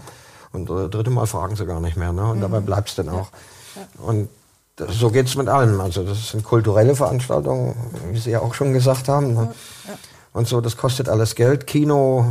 Und 0.52 0.70
das 0.70 0.90
dritte 0.90 1.10
Mal 1.10 1.26
fragen 1.28 1.56
sie 1.56 1.66
gar 1.66 1.80
nicht 1.80 1.98
mehr. 1.98 2.12
Ne? 2.12 2.26
Und 2.26 2.38
mhm. 2.38 2.42
dabei 2.42 2.60
bleibt 2.60 2.90
es 2.90 2.96
dann 2.96 3.10
auch. 3.10 3.30
Ja. 3.76 3.82
Ja. 3.82 4.06
Und 4.06 4.30
das, 4.76 4.96
so 4.96 5.10
geht 5.10 5.28
es 5.28 5.36
mit 5.36 5.48
allem. 5.48 5.80
Also 5.80 6.04
das 6.04 6.30
sind 6.30 6.44
kulturelle 6.44 6.96
Veranstaltungen, 6.96 7.76
wie 8.12 8.20
Sie 8.20 8.32
ja 8.32 8.40
auch 8.40 8.54
schon 8.54 8.74
gesagt 8.74 9.08
haben. 9.08 9.34
Ne? 9.34 9.54
Ja. 9.88 9.94
Und 10.34 10.48
so, 10.48 10.62
das 10.62 10.78
kostet 10.78 11.10
alles 11.10 11.36
Geld. 11.36 11.68
Kino, 11.68 12.26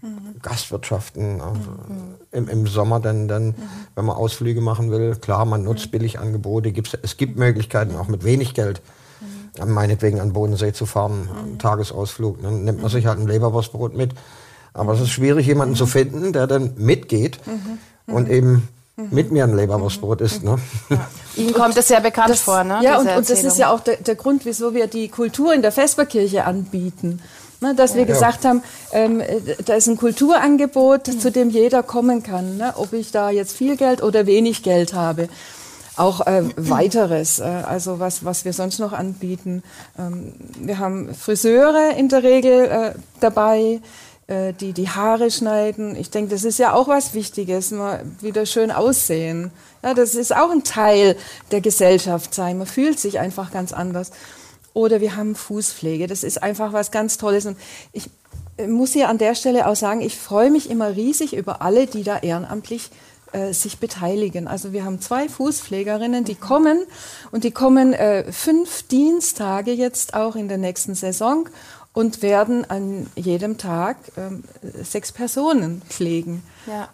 mhm. 0.00 0.40
Gastwirtschaften, 0.40 1.40
also 1.40 1.60
mhm. 1.60 2.14
im, 2.30 2.48
im, 2.48 2.66
Sommer 2.66 3.00
dann, 3.00 3.28
dann 3.28 3.48
mhm. 3.48 3.56
wenn 3.94 4.04
man 4.04 4.16
Ausflüge 4.16 4.60
machen 4.60 4.90
will, 4.90 5.16
klar, 5.16 5.44
man 5.44 5.64
nutzt 5.64 5.86
mhm. 5.86 5.90
Billigangebote, 5.90 6.72
gibt's, 6.72 6.96
es 7.02 7.16
gibt 7.16 7.36
Möglichkeiten 7.38 7.96
auch 7.96 8.08
mit 8.08 8.24
wenig 8.24 8.54
Geld 8.54 8.80
meinetwegen 9.66 10.20
an 10.20 10.32
Bodensee 10.32 10.72
zu 10.72 10.86
fahren, 10.86 11.28
mhm. 11.52 11.58
Tagesausflug. 11.58 12.42
Dann 12.42 12.64
nimmt 12.64 12.80
man 12.80 12.90
sich 12.90 13.06
halt 13.06 13.18
ein 13.18 13.26
Leberwurstbrot 13.26 13.96
mit. 13.96 14.12
Aber 14.74 14.92
es 14.92 15.00
ist 15.00 15.10
schwierig, 15.10 15.46
jemanden 15.46 15.74
zu 15.74 15.86
finden, 15.86 16.32
der 16.32 16.46
dann 16.46 16.74
mitgeht 16.76 17.40
mhm. 17.46 18.14
und 18.14 18.28
eben 18.28 18.68
mit 19.10 19.30
mir 19.30 19.44
ein 19.44 19.54
Leberwurstbrot 19.54 20.20
isst. 20.20 20.42
Ne? 20.42 20.58
Ja. 20.90 21.06
Ihnen 21.36 21.52
kommt 21.52 21.76
es 21.76 21.88
sehr 21.88 22.00
bekannt 22.00 22.30
das, 22.30 22.40
vor, 22.40 22.64
ne? 22.64 22.80
Ja, 22.82 22.98
und, 22.98 23.08
und, 23.08 23.30
das 23.30 23.44
ist 23.44 23.58
ja 23.58 23.70
auch 23.72 23.80
der, 23.80 23.96
der, 23.96 24.16
Grund, 24.16 24.44
wieso 24.44 24.74
wir 24.74 24.88
die 24.88 25.08
Kultur 25.08 25.54
in 25.54 25.62
der 25.62 25.72
Vesperkirche 25.72 26.44
anbieten. 26.44 27.20
Ne, 27.60 27.74
dass 27.74 27.94
wir 27.94 28.02
ja. 28.02 28.06
gesagt 28.06 28.44
haben, 28.44 28.62
ähm, 28.92 29.20
da 29.64 29.74
ist 29.74 29.88
ein 29.88 29.96
Kulturangebot, 29.96 31.08
mhm. 31.08 31.18
zu 31.18 31.32
dem 31.32 31.50
jeder 31.50 31.82
kommen 31.82 32.22
kann, 32.22 32.56
ne? 32.56 32.74
ob 32.76 32.92
ich 32.92 33.10
da 33.10 33.30
jetzt 33.30 33.52
viel 33.52 33.76
Geld 33.76 34.00
oder 34.00 34.26
wenig 34.26 34.62
Geld 34.62 34.94
habe 34.94 35.28
auch 35.98 36.26
äh, 36.26 36.42
weiteres, 36.56 37.38
äh, 37.38 37.44
also 37.44 37.98
was, 37.98 38.24
was 38.24 38.44
wir 38.44 38.52
sonst 38.52 38.78
noch 38.78 38.92
anbieten. 38.92 39.62
Ähm, 39.98 40.34
wir 40.58 40.78
haben 40.78 41.14
Friseure 41.14 41.96
in 41.96 42.08
der 42.08 42.22
Regel 42.22 42.64
äh, 42.64 42.94
dabei, 43.20 43.80
äh, 44.26 44.52
die 44.52 44.72
die 44.72 44.88
Haare 44.88 45.30
schneiden. 45.30 45.96
Ich 45.96 46.10
denke, 46.10 46.30
das 46.30 46.44
ist 46.44 46.58
ja 46.58 46.72
auch 46.72 46.88
was 46.88 47.14
Wichtiges, 47.14 47.70
mal 47.70 48.04
wieder 48.20 48.46
schön 48.46 48.70
aussehen. 48.70 49.50
Ja, 49.82 49.94
das 49.94 50.14
ist 50.14 50.34
auch 50.34 50.50
ein 50.50 50.64
Teil 50.64 51.16
der 51.50 51.60
Gesellschaft 51.60 52.34
sein. 52.34 52.58
Man 52.58 52.66
fühlt 52.66 52.98
sich 52.98 53.18
einfach 53.18 53.50
ganz 53.50 53.72
anders. 53.72 54.10
Oder 54.74 55.00
wir 55.00 55.16
haben 55.16 55.34
Fußpflege. 55.34 56.06
Das 56.06 56.22
ist 56.22 56.42
einfach 56.42 56.72
was 56.72 56.90
ganz 56.90 57.18
Tolles. 57.18 57.46
Und 57.46 57.56
ich 57.92 58.10
äh, 58.56 58.66
muss 58.66 58.92
hier 58.92 59.08
an 59.08 59.18
der 59.18 59.34
Stelle 59.34 59.66
auch 59.66 59.76
sagen, 59.76 60.00
ich 60.00 60.16
freue 60.16 60.50
mich 60.50 60.70
immer 60.70 60.94
riesig 60.94 61.34
über 61.34 61.62
alle, 61.62 61.86
die 61.86 62.04
da 62.04 62.18
ehrenamtlich 62.18 62.86
äh, 62.86 63.07
sich 63.52 63.78
beteiligen. 63.78 64.48
Also 64.48 64.72
wir 64.72 64.84
haben 64.84 65.00
zwei 65.00 65.28
Fußpflegerinnen, 65.28 66.24
die 66.24 66.34
kommen 66.34 66.84
und 67.30 67.44
die 67.44 67.50
kommen 67.50 67.92
äh, 67.92 68.30
fünf 68.32 68.82
Dienstage 68.84 69.72
jetzt 69.72 70.14
auch 70.14 70.36
in 70.36 70.48
der 70.48 70.58
nächsten 70.58 70.94
Saison 70.94 71.48
und 71.92 72.22
werden 72.22 72.68
an 72.70 73.08
jedem 73.16 73.58
Tag 73.58 73.96
ähm, 74.16 74.44
sechs 74.82 75.12
Personen 75.12 75.82
pflegen. 75.88 76.42
Ja. 76.66 76.88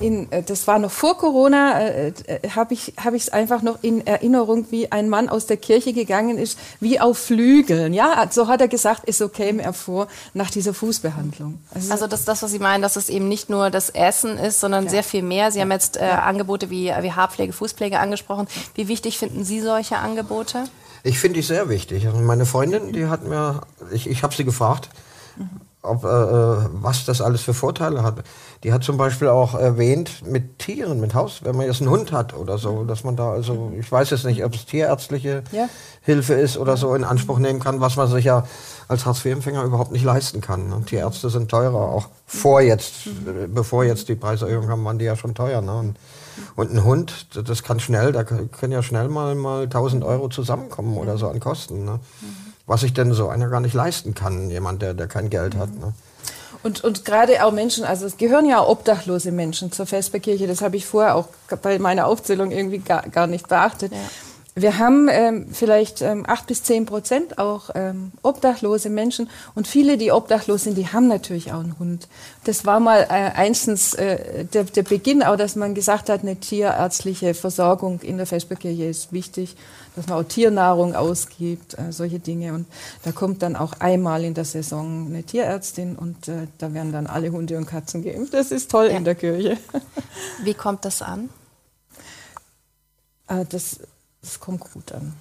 Äh, 0.00 0.04
äh 0.04 0.06
in, 0.06 0.32
äh, 0.32 0.42
das 0.42 0.66
war 0.66 0.78
noch 0.78 0.90
vor 0.90 1.18
Corona, 1.18 1.80
äh, 1.80 2.12
äh 2.26 2.50
habe 2.50 2.74
ich 2.74 2.94
habe 3.02 3.16
ich 3.16 3.24
es 3.24 3.28
einfach 3.30 3.62
noch 3.62 3.78
in 3.82 4.06
Erinnerung, 4.06 4.66
wie 4.70 4.90
ein 4.92 5.08
Mann 5.08 5.28
aus 5.28 5.46
der 5.46 5.56
Kirche 5.56 5.92
gegangen 5.92 6.38
ist, 6.38 6.58
wie 6.80 7.00
auf 7.00 7.18
Flügeln. 7.18 7.92
Ja, 7.92 8.26
so 8.30 8.48
hat 8.48 8.60
er 8.60 8.68
gesagt, 8.68 9.02
es 9.06 9.18
so 9.18 9.28
käme 9.28 9.62
er 9.62 9.72
vor 9.72 10.08
nach 10.34 10.50
dieser 10.50 10.74
Fußbehandlung. 10.74 11.60
Also, 11.74 11.92
also 11.92 12.06
das 12.06 12.20
ist 12.20 12.28
das, 12.28 12.42
was 12.42 12.50
Sie 12.50 12.58
meinen, 12.58 12.82
dass 12.82 12.96
es 12.96 13.08
eben 13.08 13.28
nicht 13.28 13.50
nur 13.50 13.70
das 13.70 13.90
Essen 13.90 14.38
ist, 14.38 14.60
sondern 14.60 14.84
ja. 14.84 14.90
sehr 14.90 15.02
viel 15.02 15.22
mehr. 15.22 15.50
Sie 15.52 15.60
haben 15.60 15.72
jetzt 15.72 15.96
äh, 15.96 16.06
ja. 16.06 16.22
Angebote 16.22 16.70
wie, 16.70 16.92
wie 17.00 17.12
Haarpflege, 17.12 17.52
Fußpflege 17.52 17.98
angesprochen. 17.98 18.48
Wie 18.74 18.88
wichtig 18.88 19.18
finden 19.18 19.44
Sie 19.44 19.60
solche 19.60 19.98
Angebote? 19.98 20.64
Ich 21.04 21.18
finde 21.18 21.36
die 21.36 21.46
sehr 21.46 21.68
wichtig. 21.68 22.06
Also 22.06 22.18
meine 22.18 22.44
Freundin, 22.44 22.92
die 22.92 23.06
hat 23.06 23.24
mir, 23.24 23.62
ich, 23.92 24.08
ich 24.08 24.22
habe 24.22 24.34
sie 24.34 24.44
gefragt, 24.44 24.88
mhm 25.36 25.67
ob, 25.82 26.04
äh, 26.04 26.08
äh, 26.08 26.68
was 26.72 27.04
das 27.04 27.20
alles 27.20 27.42
für 27.42 27.54
Vorteile 27.54 28.02
hat. 28.02 28.24
Die 28.64 28.72
hat 28.72 28.82
zum 28.82 28.96
Beispiel 28.96 29.28
auch 29.28 29.54
erwähnt 29.54 30.26
mit 30.26 30.58
Tieren, 30.58 31.00
mit 31.00 31.14
Haus, 31.14 31.40
wenn 31.44 31.56
man 31.56 31.66
jetzt 31.66 31.80
einen 31.80 31.90
Hund 31.90 32.10
hat 32.10 32.34
oder 32.34 32.58
so, 32.58 32.84
dass 32.84 33.04
man 33.04 33.14
da 33.14 33.30
also, 33.30 33.72
ich 33.78 33.90
weiß 33.90 34.10
jetzt 34.10 34.24
nicht, 34.24 34.44
ob 34.44 34.54
es 34.54 34.66
tierärztliche 34.66 35.44
ja. 35.52 35.68
Hilfe 36.02 36.34
ist 36.34 36.58
oder 36.58 36.76
so 36.76 36.94
in 36.94 37.04
Anspruch 37.04 37.38
nehmen 37.38 37.60
kann, 37.60 37.80
was 37.80 37.96
man 37.96 38.08
sich 38.08 38.24
ja 38.24 38.44
als 38.88 39.06
Hartz-IV-Empfänger 39.06 39.62
überhaupt 39.62 39.92
nicht 39.92 40.04
leisten 40.04 40.40
kann. 40.40 40.72
Und 40.72 40.86
Tierärzte 40.86 41.30
sind 41.30 41.48
teurer, 41.50 41.80
auch 41.80 42.08
vor 42.26 42.60
jetzt, 42.60 43.06
mhm. 43.06 43.54
bevor 43.54 43.84
jetzt 43.84 44.08
die 44.08 44.16
Preiserhöhung 44.16 44.66
kam, 44.66 44.84
waren 44.84 44.98
die 44.98 45.04
ja 45.04 45.14
schon 45.14 45.34
teuer. 45.34 45.60
Ne? 45.60 45.72
Und, 45.72 45.96
und 46.56 46.72
ein 46.72 46.84
Hund, 46.84 47.28
das 47.48 47.62
kann 47.62 47.78
schnell, 47.78 48.12
da 48.12 48.24
können 48.24 48.72
ja 48.72 48.82
schnell 48.82 49.08
mal, 49.08 49.36
mal 49.36 49.64
1000 49.64 50.02
Euro 50.02 50.28
zusammenkommen 50.28 50.96
oder 50.96 51.18
so 51.18 51.28
an 51.28 51.38
Kosten. 51.38 51.84
Ne? 51.84 52.00
Mhm 52.20 52.47
was 52.68 52.82
sich 52.82 52.92
denn 52.92 53.12
so 53.12 53.28
einer 53.28 53.48
gar 53.48 53.60
nicht 53.60 53.74
leisten 53.74 54.14
kann, 54.14 54.50
jemand, 54.50 54.82
der, 54.82 54.94
der 54.94 55.08
kein 55.08 55.30
Geld 55.30 55.56
hat. 55.56 55.70
Ne? 55.74 55.92
Und, 56.62 56.84
und 56.84 57.04
gerade 57.04 57.44
auch 57.44 57.52
Menschen, 57.52 57.84
also 57.84 58.06
es 58.06 58.16
gehören 58.16 58.44
ja 58.44 58.64
obdachlose 58.64 59.32
Menschen 59.32 59.72
zur 59.72 59.86
Vesperkirche, 59.86 60.46
das 60.46 60.60
habe 60.60 60.76
ich 60.76 60.86
vorher 60.86 61.16
auch 61.16 61.28
bei 61.62 61.78
meiner 61.78 62.06
Aufzählung 62.06 62.50
irgendwie 62.50 62.78
gar, 62.78 63.02
gar 63.08 63.26
nicht 63.26 63.48
beachtet. 63.48 63.92
Ja. 63.92 63.98
Wir 64.60 64.78
haben 64.78 65.08
ähm, 65.10 65.46
vielleicht 65.52 66.02
ähm, 66.02 66.24
acht 66.26 66.46
bis 66.46 66.62
zehn 66.62 66.86
Prozent 66.86 67.38
auch 67.38 67.70
ähm, 67.74 68.12
obdachlose 68.22 68.90
Menschen 68.90 69.28
und 69.54 69.66
viele, 69.66 69.98
die 69.98 70.12
obdachlos 70.12 70.64
sind, 70.64 70.76
die 70.76 70.88
haben 70.88 71.08
natürlich 71.08 71.52
auch 71.52 71.60
einen 71.60 71.78
Hund. 71.78 72.08
Das 72.44 72.64
war 72.66 72.80
mal 72.80 73.02
äh, 73.02 73.36
einstens 73.36 73.94
äh, 73.94 74.44
der, 74.44 74.64
der 74.64 74.82
Beginn, 74.82 75.22
auch 75.22 75.36
dass 75.36 75.56
man 75.56 75.74
gesagt 75.74 76.08
hat, 76.08 76.22
eine 76.22 76.36
tierärztliche 76.36 77.34
Versorgung 77.34 78.00
in 78.00 78.16
der 78.16 78.26
Vesperkirche 78.26 78.84
ist 78.84 79.12
wichtig 79.12 79.56
dass 79.98 80.06
man 80.06 80.18
auch 80.18 80.28
Tiernahrung 80.28 80.94
ausgibt, 80.94 81.76
äh, 81.76 81.90
solche 81.90 82.20
Dinge. 82.20 82.54
Und 82.54 82.66
da 83.02 83.10
kommt 83.10 83.42
dann 83.42 83.56
auch 83.56 83.72
einmal 83.80 84.22
in 84.22 84.32
der 84.32 84.44
Saison 84.44 85.06
eine 85.06 85.24
Tierärztin 85.24 85.96
und 85.96 86.28
äh, 86.28 86.46
da 86.58 86.72
werden 86.72 86.92
dann 86.92 87.08
alle 87.08 87.32
Hunde 87.32 87.56
und 87.58 87.66
Katzen 87.66 88.04
geimpft. 88.04 88.32
Das 88.32 88.52
ist 88.52 88.70
toll 88.70 88.86
ja. 88.86 88.96
in 88.96 89.04
der 89.04 89.16
Kirche. 89.16 89.58
Wie 90.44 90.54
kommt 90.54 90.84
das 90.84 91.02
an? 91.02 91.30
Äh, 93.26 93.44
das, 93.48 93.80
das 94.28 94.40
kommt 94.40 94.60
gut 94.60 94.92
an. 94.92 95.14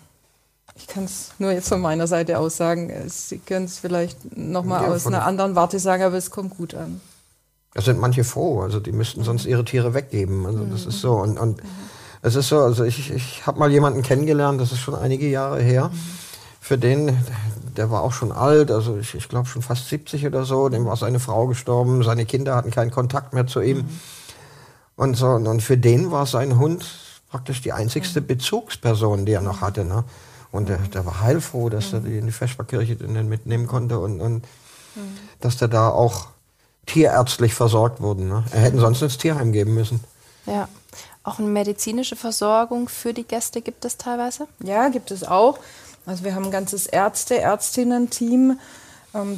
Ich 0.75 0.87
kann 0.87 1.05
es 1.05 1.31
nur 1.39 1.51
jetzt 1.51 1.69
von 1.69 1.81
meiner 1.81 2.07
Seite 2.07 2.37
aus 2.37 2.57
sagen. 2.57 2.89
Äh, 2.89 3.09
Sie 3.09 3.39
können 3.39 3.65
es 3.65 3.79
vielleicht 3.79 4.37
nochmal 4.37 4.83
ja, 4.83 4.89
aus 4.89 5.07
einer 5.07 5.25
anderen 5.25 5.55
Warte 5.55 5.79
sagen, 5.79 6.03
aber 6.03 6.17
es 6.17 6.29
kommt 6.29 6.57
gut 6.57 6.75
an. 6.75 7.01
Da 7.73 7.81
sind 7.81 7.99
manche 7.99 8.23
froh, 8.23 8.61
also 8.61 8.79
die 8.79 8.91
müssten 8.91 9.23
sonst 9.23 9.45
ihre 9.45 9.65
Tiere 9.65 9.93
weggeben. 9.93 10.45
Also 10.45 10.65
das 10.65 10.83
mhm. 10.83 10.89
ist 10.89 11.01
so. 11.01 11.13
Und, 11.13 11.37
und 11.37 11.63
mhm 11.63 11.69
es 12.21 12.35
ist 12.35 12.49
so, 12.49 12.59
also 12.59 12.83
ich, 12.83 13.11
ich 13.11 13.45
habe 13.45 13.59
mal 13.59 13.71
jemanden 13.71 14.01
kennengelernt, 14.01 14.59
das 14.59 14.71
ist 14.71 14.79
schon 14.79 14.95
einige 14.95 15.27
Jahre 15.27 15.61
her. 15.61 15.91
Für 16.59 16.77
den, 16.77 17.17
der 17.77 17.91
war 17.91 18.01
auch 18.01 18.11
schon 18.11 18.31
alt, 18.31 18.71
also 18.71 18.97
ich, 18.97 19.15
ich 19.15 19.29
glaube 19.29 19.47
schon 19.47 19.61
fast 19.61 19.87
70 19.87 20.25
oder 20.25 20.43
so, 20.43 20.67
dem 20.67 20.85
war 20.85 20.97
seine 20.97 21.19
Frau 21.19 21.47
gestorben, 21.47 22.03
seine 22.03 22.25
Kinder 22.25 22.55
hatten 22.55 22.71
keinen 22.71 22.91
Kontakt 22.91 23.33
mehr 23.33 23.47
zu 23.47 23.61
ihm. 23.61 23.77
Mhm. 23.77 23.99
Und 24.95 25.15
so, 25.15 25.27
und 25.27 25.61
für 25.61 25.77
den 25.77 26.11
war 26.11 26.25
sein 26.25 26.57
Hund 26.57 26.85
praktisch 27.29 27.61
die 27.61 27.73
einzigste 27.73 28.21
Bezugsperson, 28.21 29.25
die 29.25 29.33
er 29.33 29.41
noch 29.41 29.61
hatte. 29.61 29.83
Ne? 29.83 30.03
Und 30.51 30.69
der, 30.69 30.77
der 30.77 31.05
war 31.05 31.21
heilfroh, 31.21 31.69
dass 31.69 31.93
er 31.93 31.99
die 31.99 32.17
in 32.17 32.25
die 32.25 32.31
Vesperkirche 32.31 32.95
mitnehmen 32.95 33.67
konnte 33.67 33.99
und, 33.99 34.21
und 34.21 34.45
dass 35.39 35.57
der 35.57 35.67
da 35.67 35.89
auch 35.89 36.27
tierärztlich 36.85 37.53
versorgt 37.53 38.01
wurde. 38.01 38.23
Ne? 38.23 38.43
Er 38.51 38.61
hätten 38.61 38.79
sonst 38.79 39.01
ins 39.01 39.17
Tierheim 39.17 39.51
geben 39.51 39.73
müssen. 39.73 40.03
Ja. 40.45 40.67
Auch 41.23 41.39
eine 41.39 41.49
medizinische 41.49 42.15
Versorgung 42.15 42.87
für 42.87 43.13
die 43.13 43.25
Gäste 43.25 43.61
gibt 43.61 43.83
es 43.83 43.97
teilweise? 43.97 44.47
Ja, 44.63 44.87
gibt 44.87 45.11
es 45.11 45.25
auch. 45.25 45.59
Also 46.05 46.23
wir 46.23 46.33
haben 46.33 46.45
ein 46.45 46.51
ganzes 46.51 46.87
Ärzte, 46.87 47.37
Ärztinnen-Team, 47.37 48.57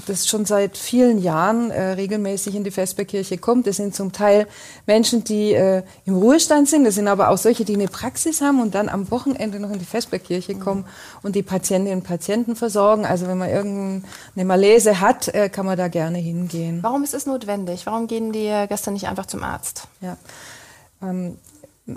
das 0.07 0.27
schon 0.27 0.45
seit 0.45 0.77
vielen 0.77 1.21
Jahren 1.21 1.71
äh, 1.71 1.91
regelmäßig 1.91 2.55
in 2.55 2.63
die 2.63 2.71
Vesperkirche 2.71 3.37
kommt. 3.37 3.67
Das 3.67 3.77
sind 3.77 3.95
zum 3.95 4.11
Teil 4.11 4.47
Menschen, 4.85 5.23
die 5.23 5.53
äh, 5.53 5.83
im 6.05 6.15
Ruhestand 6.15 6.67
sind. 6.67 6.85
Das 6.85 6.95
sind 6.95 7.07
aber 7.07 7.29
auch 7.29 7.37
solche, 7.37 7.65
die 7.65 7.75
eine 7.75 7.87
Praxis 7.87 8.41
haben 8.41 8.61
und 8.61 8.75
dann 8.75 8.89
am 8.89 9.11
Wochenende 9.11 9.59
noch 9.59 9.71
in 9.71 9.79
die 9.79 9.85
Vesperkirche 9.85 10.55
kommen 10.55 10.85
und 11.21 11.35
die 11.35 11.43
Patientinnen 11.43 11.99
und 11.99 12.03
Patienten 12.05 12.55
versorgen. 12.55 13.05
Also 13.05 13.27
wenn 13.27 13.37
man 13.37 13.49
irgendeine 13.49 14.45
Malaise 14.45 14.99
hat, 14.99 15.27
äh, 15.29 15.49
kann 15.49 15.65
man 15.65 15.77
da 15.77 15.87
gerne 15.87 16.17
hingehen. 16.17 16.79
Warum 16.81 17.03
ist 17.03 17.13
es 17.13 17.25
notwendig? 17.25 17.85
Warum 17.85 18.07
gehen 18.07 18.31
die 18.31 18.51
gestern 18.67 18.93
nicht 18.93 19.07
einfach 19.07 19.25
zum 19.25 19.43
Arzt? 19.43 19.87
Ja. 20.01 20.17
Ähm, 21.01 21.37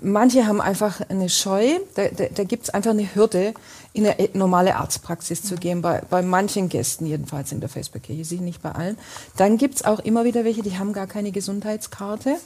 manche 0.00 0.46
haben 0.46 0.60
einfach 0.60 1.00
eine 1.08 1.28
Scheu, 1.28 1.78
da, 1.94 2.08
da, 2.08 2.24
da 2.34 2.44
gibt 2.44 2.64
es 2.64 2.70
einfach 2.70 2.92
eine 2.92 3.14
Hürde, 3.14 3.54
in 3.92 4.06
eine 4.06 4.28
normale 4.32 4.76
Arztpraxis 4.76 5.42
zu 5.42 5.56
gehen, 5.56 5.82
bei, 5.82 6.02
bei 6.08 6.22
manchen 6.22 6.68
Gästen 6.68 7.06
jedenfalls 7.06 7.52
in 7.52 7.60
der 7.60 7.68
Vesperkirche, 7.68 8.24
sicher 8.24 8.42
nicht 8.42 8.62
bei 8.62 8.72
allen. 8.72 8.98
Dann 9.36 9.58
gibt 9.58 9.76
es 9.76 9.84
auch 9.84 9.98
immer 10.00 10.24
wieder 10.24 10.44
welche, 10.44 10.62
die 10.62 10.78
haben 10.78 10.92
gar 10.92 11.06
keine 11.06 11.30
Gesundheitskarte. 11.30 12.36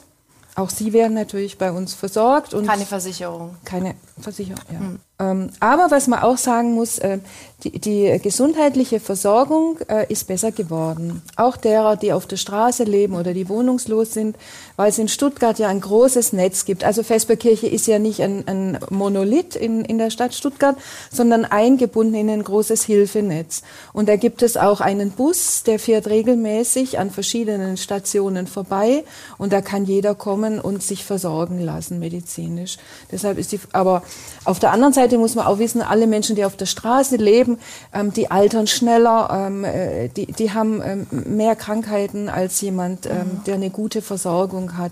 Auch 0.55 0.69
sie 0.69 0.91
werden 0.91 1.13
natürlich 1.13 1.57
bei 1.57 1.71
uns 1.71 1.93
versorgt. 1.93 2.53
Und 2.53 2.65
keine 2.65 2.85
Versicherung. 2.85 3.55
Keine 3.63 3.95
Versicherung, 4.19 4.63
ja. 4.71 4.79
Hm. 4.79 4.99
Ähm, 5.19 5.49
aber 5.59 5.89
was 5.89 6.07
man 6.07 6.19
auch 6.19 6.37
sagen 6.37 6.73
muss, 6.73 6.99
äh, 6.99 7.17
die, 7.63 7.79
die 7.79 8.19
gesundheitliche 8.21 8.99
Versorgung 8.99 9.79
äh, 9.87 10.05
ist 10.11 10.27
besser 10.27 10.51
geworden. 10.51 11.23
Auch 11.35 11.57
derer, 11.57 11.95
die 11.95 12.13
auf 12.13 12.27
der 12.27 12.37
Straße 12.37 12.83
leben 12.83 13.15
oder 13.15 13.33
die 13.33 13.49
wohnungslos 13.49 14.13
sind, 14.13 14.37
weil 14.75 14.89
es 14.89 14.99
in 14.99 15.07
Stuttgart 15.07 15.57
ja 15.57 15.67
ein 15.69 15.81
großes 15.81 16.33
Netz 16.33 16.65
gibt. 16.65 16.83
Also 16.83 17.01
Vesperkirche 17.01 17.65
ist 17.65 17.87
ja 17.87 17.97
nicht 17.97 18.21
ein, 18.21 18.47
ein 18.47 18.77
Monolith 18.91 19.55
in, 19.55 19.83
in 19.85 19.97
der 19.97 20.11
Stadt 20.11 20.35
Stuttgart, 20.35 20.77
sondern 21.11 21.45
eingebunden 21.45 22.13
in 22.13 22.29
ein 22.29 22.43
großes 22.43 22.83
Hilfenetz. 22.83 23.63
Und 23.91 24.07
da 24.07 24.17
gibt 24.17 24.43
es 24.43 24.55
auch 24.55 24.79
einen 24.79 25.09
Bus, 25.09 25.63
der 25.63 25.79
fährt 25.79 26.05
regelmäßig 26.05 26.99
an 26.99 27.09
verschiedenen 27.09 27.77
Stationen 27.77 28.45
vorbei 28.45 29.03
und 29.39 29.51
da 29.51 29.61
kann 29.61 29.85
jeder 29.85 30.13
kommen 30.13 30.59
und 30.59 30.83
sich 30.83 31.03
versorgen 31.03 31.59
lassen 31.59 31.97
medizinisch. 31.97 32.77
Deshalb 33.11 33.39
ist 33.39 33.51
die, 33.51 33.59
aber 33.73 34.03
auf 34.45 34.59
der 34.59 34.71
anderen 34.71 34.93
Seite 34.93 35.06
Seite 35.07 35.17
muss 35.17 35.35
man 35.35 35.45
auch 35.45 35.57
wissen, 35.57 35.81
alle 35.81 36.05
Menschen, 36.05 36.35
die 36.35 36.43
auf 36.43 36.57
der 36.57 36.65
Straße 36.65 37.15
leben, 37.15 37.59
ähm, 37.93 38.11
die 38.11 38.29
altern 38.29 38.67
schneller, 38.67 39.29
ähm, 39.31 39.63
äh, 39.63 40.09
die, 40.09 40.25
die 40.25 40.51
haben 40.51 40.81
ähm, 40.83 41.07
mehr 41.11 41.55
Krankheiten 41.55 42.27
als 42.27 42.59
jemand, 42.59 43.05
ähm, 43.05 43.13
mhm. 43.13 43.43
der 43.45 43.55
eine 43.55 43.69
gute 43.69 44.01
Versorgung 44.01 44.77
hat. 44.77 44.91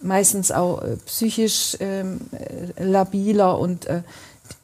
Meistens 0.00 0.50
auch 0.50 0.82
äh, 0.82 0.96
psychisch 1.06 1.76
ähm, 1.78 2.22
äh, 2.32 2.82
labiler 2.82 3.56
und 3.60 3.86
äh, 3.86 4.02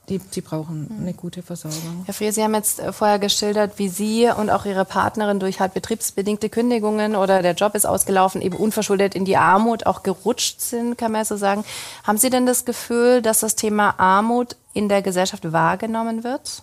die, 0.09 0.19
die 0.19 0.41
brauchen 0.41 0.89
eine 1.01 1.15
gute 1.15 1.43
Versorgung. 1.43 2.03
Herr 2.05 2.15
Frier, 2.15 2.33
Sie 2.33 2.43
haben 2.43 2.55
jetzt 2.55 2.81
äh, 2.81 2.93
vorher 2.93 3.19
geschildert, 3.19 3.79
wie 3.79 3.89
Sie 3.89 4.29
und 4.29 4.51
auch 4.51 4.65
Ihre 4.65 4.85
Partnerin 4.85 5.41
durch 5.41 5.61
halt 5.61 5.75
betriebsbedingte 5.75 6.49
Kündigungen 6.49 7.17
oder 7.17 7.43
der 7.43 7.55
Job 7.55 7.75
ist 7.75 7.87
ausgelaufen, 7.87 8.43
eben 8.43 8.57
unverschuldet 8.57 9.15
in 9.15 9.25
die 9.25 9.37
Armut 9.37 9.87
auch 9.87 10.03
gerutscht 10.03 10.61
sind, 10.61 10.97
kann 10.97 11.13
man 11.13 11.25
so 11.25 11.37
sagen. 11.37 11.65
Haben 12.05 12.19
Sie 12.19 12.31
denn 12.31 12.47
das 12.47 12.65
Gefühl, 12.65 13.23
dass 13.23 13.41
das 13.41 13.55
Thema 13.55 13.99
Armut 13.99 14.57
in 14.73 14.89
der 14.89 15.03
Gesellschaft 15.03 15.53
wahrgenommen 15.53 16.25
wird? 16.25 16.63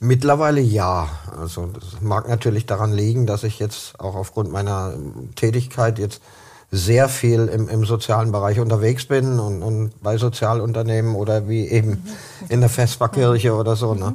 Mittlerweile 0.00 0.62
ja. 0.62 1.08
Also 1.38 1.66
das 1.66 2.00
mag 2.00 2.26
natürlich 2.26 2.64
daran 2.64 2.92
liegen, 2.92 3.26
dass 3.26 3.44
ich 3.44 3.58
jetzt 3.58 4.00
auch 4.00 4.14
aufgrund 4.14 4.50
meiner 4.50 4.94
Tätigkeit 5.36 5.98
jetzt 5.98 6.22
sehr 6.70 7.08
viel 7.08 7.46
im, 7.46 7.68
im 7.68 7.84
sozialen 7.84 8.30
Bereich 8.30 8.60
unterwegs 8.60 9.06
bin 9.06 9.40
und, 9.40 9.62
und 9.62 10.02
bei 10.02 10.16
Sozialunternehmen 10.18 11.16
oder 11.16 11.48
wie 11.48 11.66
eben 11.66 12.04
in 12.48 12.60
der 12.60 12.70
Vesperkirche 12.70 13.54
oder 13.54 13.74
so. 13.74 13.94
Ne? 13.94 14.14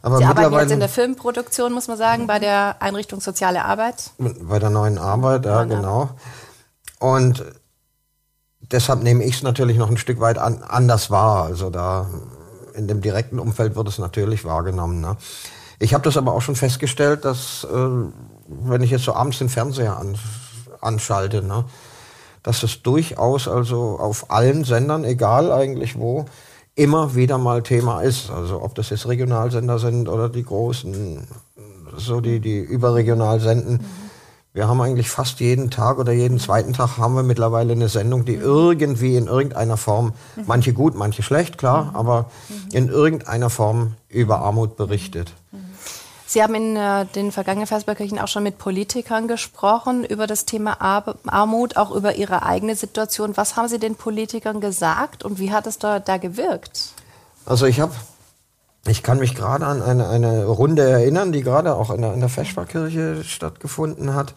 Aber 0.00 0.18
Sie 0.18 0.24
arbeiten 0.24 0.54
jetzt 0.54 0.72
in 0.72 0.80
der 0.80 0.88
Filmproduktion, 0.88 1.72
muss 1.72 1.88
man 1.88 1.98
sagen, 1.98 2.26
bei 2.26 2.38
der 2.38 2.76
Einrichtung 2.80 3.20
Soziale 3.20 3.64
Arbeit. 3.64 4.10
Bei 4.18 4.58
der 4.58 4.70
neuen 4.70 4.96
Arbeit, 4.96 5.44
ja, 5.44 5.64
genau. 5.64 6.10
Und 7.00 7.44
deshalb 8.60 9.02
nehme 9.02 9.24
ich 9.24 9.36
es 9.36 9.42
natürlich 9.42 9.76
noch 9.76 9.90
ein 9.90 9.98
Stück 9.98 10.20
weit 10.20 10.38
an, 10.38 10.62
anders 10.62 11.10
wahr. 11.10 11.44
Also 11.44 11.68
da 11.68 12.06
in 12.74 12.88
dem 12.88 13.02
direkten 13.02 13.38
Umfeld 13.38 13.76
wird 13.76 13.88
es 13.88 13.98
natürlich 13.98 14.44
wahrgenommen. 14.44 15.00
Ne? 15.00 15.16
Ich 15.80 15.94
habe 15.94 16.04
das 16.04 16.16
aber 16.16 16.32
auch 16.32 16.42
schon 16.42 16.56
festgestellt, 16.56 17.24
dass 17.24 17.66
äh, 17.70 17.88
wenn 18.46 18.82
ich 18.82 18.90
jetzt 18.90 19.04
so 19.04 19.14
abends 19.14 19.38
den 19.38 19.48
Fernseher 19.48 19.98
an, 19.98 20.16
anschalte, 20.80 21.42
ne? 21.42 21.64
dass 22.42 22.62
es 22.62 22.82
durchaus 22.82 23.48
also 23.48 23.98
auf 23.98 24.30
allen 24.30 24.64
Sendern, 24.64 25.04
egal 25.04 25.52
eigentlich 25.52 25.98
wo, 25.98 26.26
immer 26.74 27.14
wieder 27.14 27.38
mal 27.38 27.62
Thema 27.62 28.02
ist. 28.02 28.30
Also 28.30 28.62
ob 28.62 28.74
das 28.74 28.90
jetzt 28.90 29.06
Regionalsender 29.06 29.78
sind 29.78 30.08
oder 30.08 30.28
die 30.28 30.44
großen, 30.44 31.26
so 31.96 32.20
die, 32.20 32.40
die 32.40 32.58
überregional 32.58 33.40
senden. 33.40 33.74
Mhm. 33.74 34.08
Wir 34.54 34.66
haben 34.66 34.80
eigentlich 34.80 35.10
fast 35.10 35.40
jeden 35.40 35.70
Tag 35.70 35.98
oder 35.98 36.12
jeden 36.12 36.38
zweiten 36.38 36.72
Tag 36.72 36.96
haben 36.96 37.14
wir 37.14 37.22
mittlerweile 37.22 37.72
eine 37.72 37.88
Sendung, 37.88 38.24
die 38.24 38.36
mhm. 38.36 38.42
irgendwie 38.42 39.16
in 39.16 39.26
irgendeiner 39.26 39.76
Form, 39.76 40.14
mhm. 40.36 40.44
manche 40.46 40.72
gut, 40.72 40.94
manche 40.94 41.22
schlecht, 41.22 41.58
klar, 41.58 41.84
mhm. 41.84 41.96
aber 41.96 42.30
mhm. 42.48 42.54
in 42.72 42.88
irgendeiner 42.88 43.50
Form 43.50 43.94
über 44.08 44.38
Armut 44.40 44.76
berichtet. 44.76 45.32
Sie 46.30 46.42
haben 46.42 46.54
in 46.54 46.76
äh, 46.76 47.06
den 47.06 47.32
vergangenen 47.32 47.66
Vesperkirchen 47.66 48.18
auch 48.18 48.28
schon 48.28 48.42
mit 48.42 48.58
Politikern 48.58 49.28
gesprochen 49.28 50.04
über 50.04 50.26
das 50.26 50.44
Thema 50.44 50.78
Ar 50.78 51.14
Armut, 51.26 51.78
auch 51.78 51.90
über 51.90 52.16
Ihre 52.16 52.42
eigene 52.42 52.76
Situation. 52.76 53.38
Was 53.38 53.56
haben 53.56 53.68
Sie 53.68 53.78
den 53.78 53.94
Politikern 53.94 54.60
gesagt 54.60 55.24
und 55.24 55.38
wie 55.38 55.52
hat 55.52 55.66
es 55.66 55.78
da, 55.78 56.00
da 56.00 56.18
gewirkt? 56.18 56.92
Also 57.46 57.64
ich 57.64 57.80
habe, 57.80 57.94
ich 58.86 59.02
kann 59.02 59.20
mich 59.20 59.36
gerade 59.36 59.64
an 59.64 59.80
eine, 59.80 60.06
eine 60.10 60.44
Runde 60.44 60.82
erinnern, 60.82 61.32
die 61.32 61.40
gerade 61.40 61.74
auch 61.74 61.90
in 61.90 62.02
der, 62.02 62.12
in 62.12 62.20
der 62.20 62.28
Vesperkirche 62.28 63.24
stattgefunden 63.24 64.14
hat, 64.14 64.34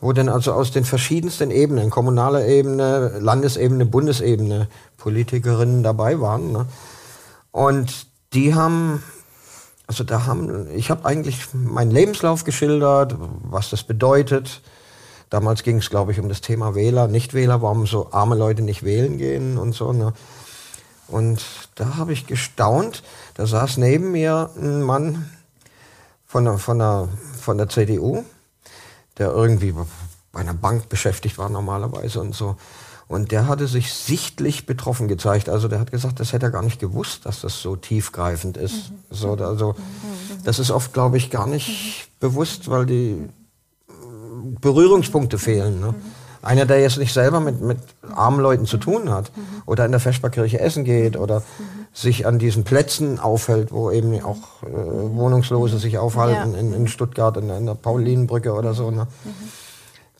wo 0.00 0.14
dann 0.14 0.30
also 0.30 0.54
aus 0.54 0.70
den 0.70 0.86
verschiedensten 0.86 1.50
Ebenen, 1.50 1.90
kommunaler 1.90 2.46
Ebene, 2.46 3.18
Landesebene, 3.18 3.84
Bundesebene, 3.84 4.66
Politikerinnen 4.96 5.82
dabei 5.82 6.22
waren. 6.22 6.52
Ne? 6.52 6.64
Und 7.50 8.06
die 8.32 8.54
haben 8.54 9.02
also 9.92 10.04
da 10.04 10.24
haben, 10.24 10.70
ich 10.74 10.88
habe 10.90 11.04
eigentlich 11.04 11.52
meinen 11.52 11.90
Lebenslauf 11.90 12.44
geschildert, 12.44 13.14
was 13.42 13.68
das 13.68 13.82
bedeutet. 13.82 14.62
Damals 15.28 15.64
ging 15.64 15.76
es, 15.76 15.90
glaube 15.90 16.12
ich, 16.12 16.18
um 16.18 16.30
das 16.30 16.40
Thema 16.40 16.74
Wähler, 16.74 17.08
Nichtwähler, 17.08 17.60
warum 17.60 17.86
so 17.86 18.10
arme 18.10 18.34
Leute 18.34 18.62
nicht 18.62 18.84
wählen 18.84 19.18
gehen 19.18 19.58
und 19.58 19.74
so. 19.74 19.92
Ne? 19.92 20.14
Und 21.08 21.44
da 21.74 21.96
habe 21.96 22.14
ich 22.14 22.26
gestaunt. 22.26 23.02
Da 23.34 23.44
saß 23.44 23.76
neben 23.76 24.12
mir 24.12 24.48
ein 24.56 24.80
Mann 24.80 25.30
von 26.26 26.46
der, 26.46 26.56
von 26.56 26.78
der, 26.78 27.08
von 27.38 27.58
der 27.58 27.68
CDU, 27.68 28.24
der 29.18 29.28
irgendwie 29.28 29.74
bei 30.32 30.40
einer 30.40 30.54
Bank 30.54 30.88
beschäftigt 30.88 31.36
war 31.36 31.50
normalerweise 31.50 32.18
und 32.18 32.34
so. 32.34 32.56
Und 33.12 33.30
der 33.30 33.46
hatte 33.46 33.66
sich 33.66 33.92
sichtlich 33.92 34.64
betroffen 34.64 35.06
gezeigt. 35.06 35.50
Also 35.50 35.68
der 35.68 35.80
hat 35.80 35.90
gesagt, 35.90 36.18
das 36.18 36.32
hätte 36.32 36.46
er 36.46 36.50
gar 36.50 36.62
nicht 36.62 36.80
gewusst, 36.80 37.26
dass 37.26 37.42
das 37.42 37.60
so 37.60 37.76
tiefgreifend 37.76 38.56
ist. 38.56 38.90
Mhm. 38.90 38.94
So, 39.10 39.34
also 39.34 39.74
das 40.44 40.58
ist 40.58 40.70
oft, 40.70 40.94
glaube 40.94 41.18
ich, 41.18 41.30
gar 41.30 41.46
nicht 41.46 42.08
bewusst, 42.20 42.70
weil 42.70 42.86
die 42.86 43.28
Berührungspunkte 44.62 45.38
fehlen. 45.38 45.78
Ne? 45.78 45.94
Einer, 46.40 46.64
der 46.64 46.80
jetzt 46.80 46.96
nicht 46.96 47.12
selber 47.12 47.40
mit, 47.40 47.60
mit 47.60 47.78
armen 48.14 48.40
Leuten 48.40 48.64
zu 48.64 48.78
tun 48.78 49.10
hat 49.10 49.30
oder 49.66 49.84
in 49.84 49.92
der 49.92 50.00
Vesperkirche 50.00 50.58
essen 50.58 50.84
geht 50.84 51.18
oder 51.18 51.42
sich 51.92 52.26
an 52.26 52.38
diesen 52.38 52.64
Plätzen 52.64 53.20
aufhält, 53.20 53.72
wo 53.72 53.90
eben 53.90 54.24
auch 54.24 54.62
äh, 54.62 54.72
Wohnungslose 54.72 55.78
sich 55.78 55.98
aufhalten, 55.98 56.54
ja. 56.54 56.58
in, 56.58 56.72
in 56.72 56.88
Stuttgart, 56.88 57.36
in, 57.36 57.50
in 57.50 57.66
der 57.66 57.74
Paulinenbrücke 57.74 58.54
oder 58.54 58.72
so. 58.72 58.90
Ne? 58.90 59.06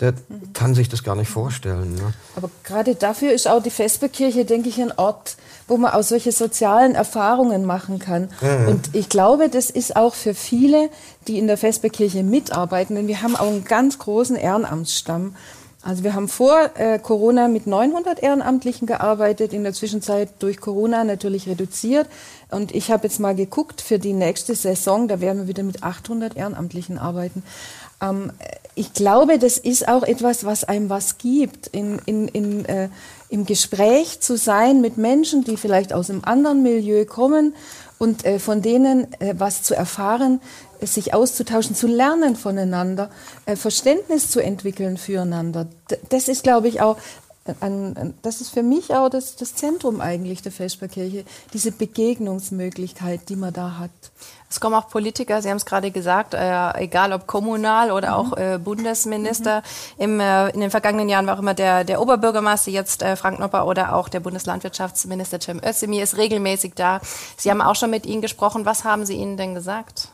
Der 0.03 0.15
kann 0.53 0.75
sich 0.75 0.89
das 0.89 1.05
gar 1.05 1.15
nicht 1.15 1.31
vorstellen. 1.31 1.95
Ne? 1.95 2.13
Aber 2.35 2.51
gerade 2.65 2.97
dafür 2.97 3.33
ist 3.33 3.47
auch 3.47 3.63
die 3.63 3.71
Vesperkirche, 3.71 4.45
denke 4.45 4.69
ich, 4.69 4.81
ein 4.83 4.91
Ort, 4.99 5.37
wo 5.69 5.77
man 5.77 5.93
auch 5.93 6.03
solche 6.03 6.33
sozialen 6.33 6.97
Erfahrungen 6.97 7.65
machen 7.65 8.01
kann. 8.01 8.29
Mhm. 8.41 8.69
Und 8.69 8.91
ich 8.95 9.09
glaube, 9.09 9.49
das 9.49 9.71
ist 9.71 9.95
auch 9.95 10.15
für 10.15 10.35
viele, 10.35 10.91
die 11.29 11.39
in 11.39 11.47
der 11.47 11.57
Vesperkirche 11.57 12.25
mitarbeiten, 12.25 12.97
denn 12.97 13.07
wir 13.07 13.23
haben 13.23 13.37
auch 13.37 13.47
einen 13.47 13.63
ganz 13.63 14.01
großen 14.01 14.35
Ehrenamtsstamm. 14.35 15.37
Also 15.83 16.03
wir 16.03 16.15
haben 16.15 16.29
vor 16.29 16.71
äh, 16.75 16.99
Corona 16.99 17.47
mit 17.47 17.69
900 17.69 18.21
Ehrenamtlichen 18.21 18.89
gearbeitet, 18.89 19.53
in 19.53 19.63
der 19.63 19.73
Zwischenzeit 19.73 20.31
durch 20.41 20.61
Corona 20.61 21.05
natürlich 21.05 21.49
reduziert. 21.49 22.09
Und 22.51 22.75
ich 22.75 22.91
habe 22.91 23.07
jetzt 23.07 23.21
mal 23.21 23.37
geguckt 23.37 23.81
für 23.81 24.01
die 24.01 24.13
nächste 24.15 24.57
Saison, 24.57 25.07
da 25.07 25.21
werden 25.21 25.43
wir 25.43 25.49
wieder 25.49 25.63
mit 25.63 25.85
800 25.85 26.37
Ehrenamtlichen 26.37 26.99
arbeiten. 26.99 27.45
Ähm, 28.01 28.33
ich 28.75 28.93
glaube, 28.95 29.39
das 29.39 29.59
ist 29.59 29.87
auch 29.89 30.03
etwas, 30.03 30.45
was 30.45 30.65
einem 30.65 30.89
was 30.89 31.19
gibt, 31.19 31.67
in, 31.69 32.01
in, 32.07 32.29
in, 32.29 32.65
äh, 32.65 32.89
im 33.29 33.45
Gespräch 33.45 34.21
zu 34.21 34.37
sein 34.37 34.81
mit 34.81 34.97
Menschen, 34.97 35.45
die 35.45 35.57
vielleicht 35.57 35.93
aus 35.93 36.09
einem 36.09 36.23
anderen 36.25 36.63
Milieu 36.63 37.05
kommen 37.05 37.55
und 37.99 38.25
äh, 38.25 38.39
von 38.39 38.63
denen 38.63 39.13
äh, 39.21 39.35
was 39.37 39.63
zu 39.63 39.75
erfahren, 39.75 40.41
sich 40.81 41.15
auszutauschen, 41.15 41.77
zu 41.77 41.87
lernen 41.87 42.35
voneinander, 42.35 43.11
äh, 43.47 43.57
Verständnis 43.57 44.31
zu 44.31 44.41
entwickeln 44.41 44.97
füreinander. 44.97 45.69
Das 46.09 46.29
ist, 46.29 46.43
glaube 46.43 46.69
ich, 46.69 46.81
auch 46.81 46.97
an, 47.61 48.15
das 48.23 48.41
ist 48.41 48.51
für 48.51 48.63
mich 48.63 48.95
auch 48.95 49.09
das, 49.09 49.37
das 49.37 49.55
Zentrum 49.55 50.01
eigentlich 50.01 50.43
der 50.43 50.53
Vesperkirche, 50.53 51.25
diese 51.53 51.73
Begegnungsmöglichkeit, 51.73 53.29
die 53.29 53.37
man 53.37 53.53
da 53.53 53.79
hat. 53.79 53.91
Es 54.49 54.61
kommen 54.61 54.75
auch 54.75 54.89
Politiker, 54.89 55.41
Sie 55.41 55.49
haben 55.49 55.57
es 55.57 55.65
gerade 55.65 55.91
gesagt, 55.91 56.35
äh, 56.35 56.79
egal 56.79 57.13
ob 57.13 57.27
kommunal 57.27 57.91
oder 57.91 58.09
mhm. 58.09 58.15
auch 58.15 58.37
äh, 58.37 58.59
Bundesminister. 58.63 59.63
Mhm. 59.97 60.03
Im, 60.03 60.21
äh, 60.21 60.51
in 60.51 60.61
den 60.61 60.71
vergangenen 60.71 61.09
Jahren 61.09 61.27
war 61.27 61.37
auch 61.37 61.41
immer 61.41 61.55
der, 61.55 61.85
der 61.85 62.01
Oberbürgermeister, 62.01 62.71
jetzt 62.71 63.03
äh, 63.03 63.17
Frank 63.17 63.39
Nopper 63.39 63.67
oder 63.67 63.97
auch 63.97 64.09
der 64.09 64.21
Bundeslandwirtschaftsminister 64.21 65.41
Cem 65.41 65.61
Özdemir 65.65 66.03
ist 66.03 66.17
regelmäßig 66.17 66.75
da. 66.75 67.01
Sie 67.37 67.51
haben 67.51 67.63
auch 67.63 67.77
schon 67.77 67.91
mit 67.91 68.07
Ihnen 68.07 68.23
gesprochen. 68.23 68.67
Was 68.67 68.85
haben 68.85 69.07
Sie 69.07 69.15
Ihnen 69.15 69.37
denn 69.37 69.55
gesagt? 69.55 70.09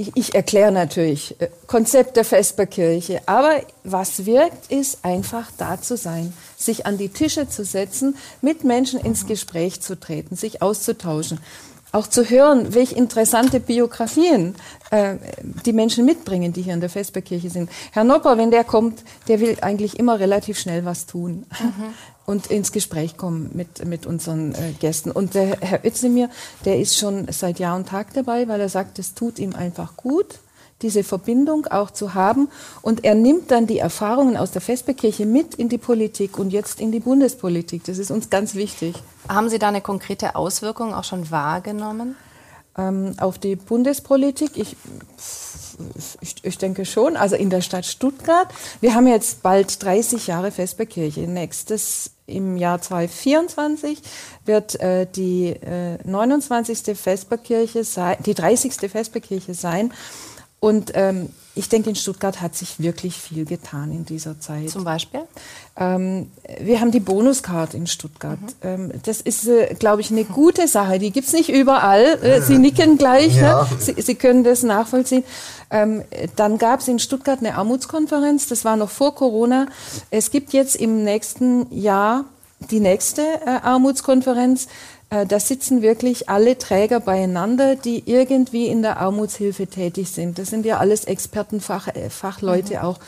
Ich, 0.00 0.16
ich 0.16 0.34
erkläre 0.34 0.72
natürlich 0.72 1.40
äh, 1.40 1.48
Konzept 1.66 2.16
der 2.16 2.24
Vesperkirche, 2.24 3.20
aber 3.26 3.60
was 3.84 4.24
wirkt, 4.24 4.70
ist 4.70 5.04
einfach 5.04 5.50
da 5.58 5.80
zu 5.80 5.96
sein, 5.96 6.32
sich 6.56 6.86
an 6.86 6.98
die 6.98 7.08
Tische 7.08 7.48
zu 7.48 7.64
setzen, 7.64 8.16
mit 8.40 8.64
Menschen 8.64 9.00
ins 9.00 9.26
Gespräch 9.26 9.80
zu 9.80 9.98
treten, 9.98 10.36
sich 10.36 10.62
auszutauschen 10.62 11.40
auch 11.92 12.06
zu 12.06 12.30
hören, 12.30 12.72
welche 12.72 12.94
interessante 12.94 13.58
Biografien 13.58 14.54
äh, 14.92 15.16
die 15.66 15.72
Menschen 15.72 16.04
mitbringen, 16.04 16.52
die 16.52 16.62
hier 16.62 16.74
in 16.74 16.80
der 16.80 16.88
Vesperkirche 16.88 17.50
sind. 17.50 17.68
Herr 17.90 18.04
Nopper, 18.04 18.38
wenn 18.38 18.52
der 18.52 18.62
kommt, 18.62 19.02
der 19.26 19.40
will 19.40 19.56
eigentlich 19.60 19.98
immer 19.98 20.20
relativ 20.20 20.56
schnell 20.56 20.84
was 20.84 21.06
tun 21.06 21.46
mhm. 21.60 21.94
Und 22.30 22.46
ins 22.46 22.72
Gespräch 22.72 23.16
kommen 23.16 23.50
mit, 23.52 23.84
mit 23.84 24.06
unseren 24.06 24.54
äh, 24.54 24.72
Gästen. 24.78 25.10
Und 25.10 25.34
der 25.34 25.58
Herr 25.60 25.84
Özdemir, 25.84 26.30
der 26.64 26.78
ist 26.78 26.96
schon 26.96 27.26
seit 27.30 27.58
Jahr 27.58 27.76
und 27.76 27.88
Tag 27.88 28.14
dabei, 28.14 28.48
weil 28.48 28.60
er 28.60 28.68
sagt, 28.68 28.98
es 28.98 29.14
tut 29.14 29.38
ihm 29.38 29.54
einfach 29.54 29.96
gut 29.96 30.38
diese 30.82 31.04
Verbindung 31.04 31.66
auch 31.66 31.90
zu 31.90 32.14
haben. 32.14 32.48
Und 32.80 33.04
er 33.04 33.14
nimmt 33.14 33.50
dann 33.50 33.66
die 33.66 33.78
Erfahrungen 33.78 34.38
aus 34.38 34.50
der 34.50 34.62
Vesperkirche 34.62 35.26
mit 35.26 35.54
in 35.54 35.68
die 35.68 35.76
Politik 35.76 36.38
und 36.38 36.54
jetzt 36.54 36.80
in 36.80 36.90
die 36.90 37.00
Bundespolitik. 37.00 37.84
Das 37.84 37.98
ist 37.98 38.10
uns 38.10 38.30
ganz 38.30 38.54
wichtig. 38.54 38.94
Haben 39.28 39.50
Sie 39.50 39.58
da 39.58 39.68
eine 39.68 39.82
konkrete 39.82 40.36
Auswirkung 40.36 40.94
auch 40.94 41.04
schon 41.04 41.30
wahrgenommen? 41.30 42.16
Ähm, 42.78 43.14
auf 43.18 43.38
die 43.38 43.56
Bundespolitik? 43.56 44.52
Ich, 44.56 44.76
ich, 46.20 46.34
ich, 46.42 46.58
denke 46.58 46.84
schon. 46.84 47.16
Also 47.16 47.36
in 47.36 47.50
der 47.50 47.62
Stadt 47.62 47.84
Stuttgart. 47.84 48.48
Wir 48.80 48.94
haben 48.94 49.06
jetzt 49.08 49.42
bald 49.42 49.82
30 49.82 50.28
Jahre 50.28 50.52
Vesperkirche. 50.52 51.22
Nächstes 51.22 52.12
im 52.26 52.56
Jahr 52.56 52.80
2024 52.80 54.00
wird 54.44 54.80
äh, 54.80 55.06
die 55.06 55.48
äh, 55.48 55.98
29. 56.04 56.96
Vesperkirche 56.96 57.82
sein, 57.82 58.16
die 58.24 58.34
30. 58.34 58.74
Vesperkirche 58.90 59.54
sein. 59.54 59.92
Und 60.60 60.92
ähm, 60.94 61.30
ich 61.54 61.68
denke, 61.68 61.90
in 61.90 61.96
Stuttgart 61.96 62.40
hat 62.40 62.54
sich 62.54 62.78
wirklich 62.78 63.16
viel 63.16 63.44
getan 63.44 63.90
in 63.90 64.04
dieser 64.04 64.38
Zeit. 64.38 64.70
Zum 64.70 64.84
Beispiel? 64.84 65.22
Ähm, 65.76 66.30
wir 66.60 66.80
haben 66.80 66.92
die 66.92 67.00
Bonuskarte 67.00 67.76
in 67.76 67.86
Stuttgart. 67.86 68.40
Mhm. 68.40 68.48
Ähm, 68.62 68.92
das 69.02 69.20
ist, 69.20 69.48
äh, 69.48 69.74
glaube 69.74 70.00
ich, 70.00 70.10
eine 70.10 70.24
gute 70.24 70.68
Sache. 70.68 70.98
Die 70.98 71.10
gibt's 71.10 71.32
nicht 71.32 71.48
überall. 71.48 72.22
Äh, 72.22 72.40
Sie 72.42 72.58
nicken 72.58 72.98
gleich. 72.98 73.34
Ne? 73.34 73.42
Ja. 73.42 73.62
Ne? 73.62 73.68
Sie, 73.78 74.00
Sie, 74.00 74.14
können 74.14 74.44
das 74.44 74.62
nachvollziehen. 74.62 75.24
Ähm, 75.70 76.04
dann 76.36 76.58
gab's 76.58 76.86
in 76.86 76.98
Stuttgart 76.98 77.40
eine 77.40 77.56
Armutskonferenz. 77.56 78.46
Das 78.46 78.64
war 78.64 78.76
noch 78.76 78.90
vor 78.90 79.14
Corona. 79.14 79.66
Es 80.10 80.30
gibt 80.30 80.52
jetzt 80.52 80.76
im 80.76 81.02
nächsten 81.02 81.66
Jahr 81.74 82.26
die 82.70 82.80
nächste 82.80 83.22
äh, 83.22 83.50
Armutskonferenz. 83.62 84.68
Äh, 85.10 85.26
da 85.26 85.40
sitzen 85.40 85.82
wirklich 85.82 86.28
alle 86.28 86.56
Träger 86.56 87.00
beieinander, 87.00 87.76
die 87.76 88.04
irgendwie 88.06 88.66
in 88.66 88.82
der 88.82 88.98
Armutshilfe 88.98 89.66
tätig 89.66 90.10
sind. 90.10 90.38
Das 90.38 90.48
sind 90.48 90.64
ja 90.64 90.78
alles 90.78 91.04
Experten, 91.04 91.60
Fach, 91.60 91.88
äh, 91.88 92.10
Fachleute 92.10 92.74
mhm. 92.74 92.80
auch. 92.80 92.98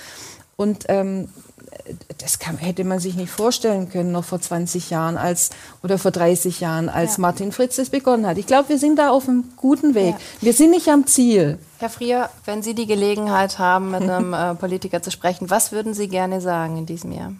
Und 0.57 0.85
ähm, 0.89 1.29
das 2.19 2.39
kann, 2.39 2.59
hätte 2.59 2.85
man 2.85 2.99
sich 2.99 3.15
nicht 3.15 3.31
vorstellen 3.31 3.89
können, 3.89 4.13
noch 4.13 4.25
vor 4.25 4.41
20 4.41 4.91
Jahren 4.91 5.17
als, 5.17 5.51
oder 5.83 5.99
vor 5.99 6.11
30 6.11 6.61
Jahren, 6.61 6.89
als 6.89 7.17
ja. 7.17 7.23
Martin 7.23 7.53
Fritz 7.53 7.79
es 7.79 7.91
begonnen 7.91 8.27
hat. 8.27 8.39
Ich 8.39 8.47
glaube, 8.47 8.69
wir 8.69 8.79
sind 8.79 8.99
da 8.99 9.11
auf 9.11 9.29
einem 9.29 9.45
guten 9.57 9.95
Weg. 9.95 10.15
Ja. 10.15 10.21
Wir 10.41 10.53
sind 10.53 10.71
nicht 10.71 10.89
am 10.89 11.07
Ziel. 11.07 11.59
Herr 11.79 11.91
Frier, 11.91 12.31
wenn 12.45 12.63
Sie 12.63 12.75
die 12.75 12.87
Gelegenheit 12.87 13.59
haben, 13.59 13.91
mit 13.91 14.03
einem 14.03 14.33
äh, 14.35 14.55
Politiker 14.55 15.03
zu 15.03 15.11
sprechen, 15.11 15.51
was 15.51 15.73
würden 15.73 15.95
Sie 15.95 16.09
gerne 16.09 16.41
sagen 16.41 16.77
in 16.77 16.87
diesem 16.87 17.13
Jahr? 17.13 17.33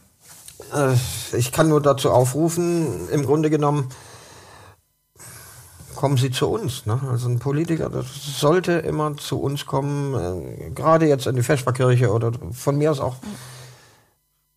Äh, 0.75 0.95
ich 1.37 1.53
kann 1.53 1.69
nur 1.69 1.83
dazu 1.83 2.11
aufrufen, 2.11 3.09
im 3.11 3.25
Grunde 3.25 3.51
genommen, 3.51 3.89
kommen 5.95 6.17
Sie 6.17 6.31
zu 6.31 6.49
uns. 6.49 6.87
Ne? 6.87 7.01
Also 7.11 7.29
ein 7.29 7.39
Politiker 7.39 7.91
sollte 8.03 8.73
immer 8.73 9.17
zu 9.17 9.41
uns 9.41 9.67
kommen, 9.67 10.15
äh, 10.15 10.71
gerade 10.71 11.07
jetzt 11.07 11.27
in 11.27 11.37
die 11.37 11.43
Vesperkirche 11.43 12.11
oder 12.11 12.33
von 12.53 12.77
mir 12.77 12.91
aus 12.91 13.01
auch 13.01 13.17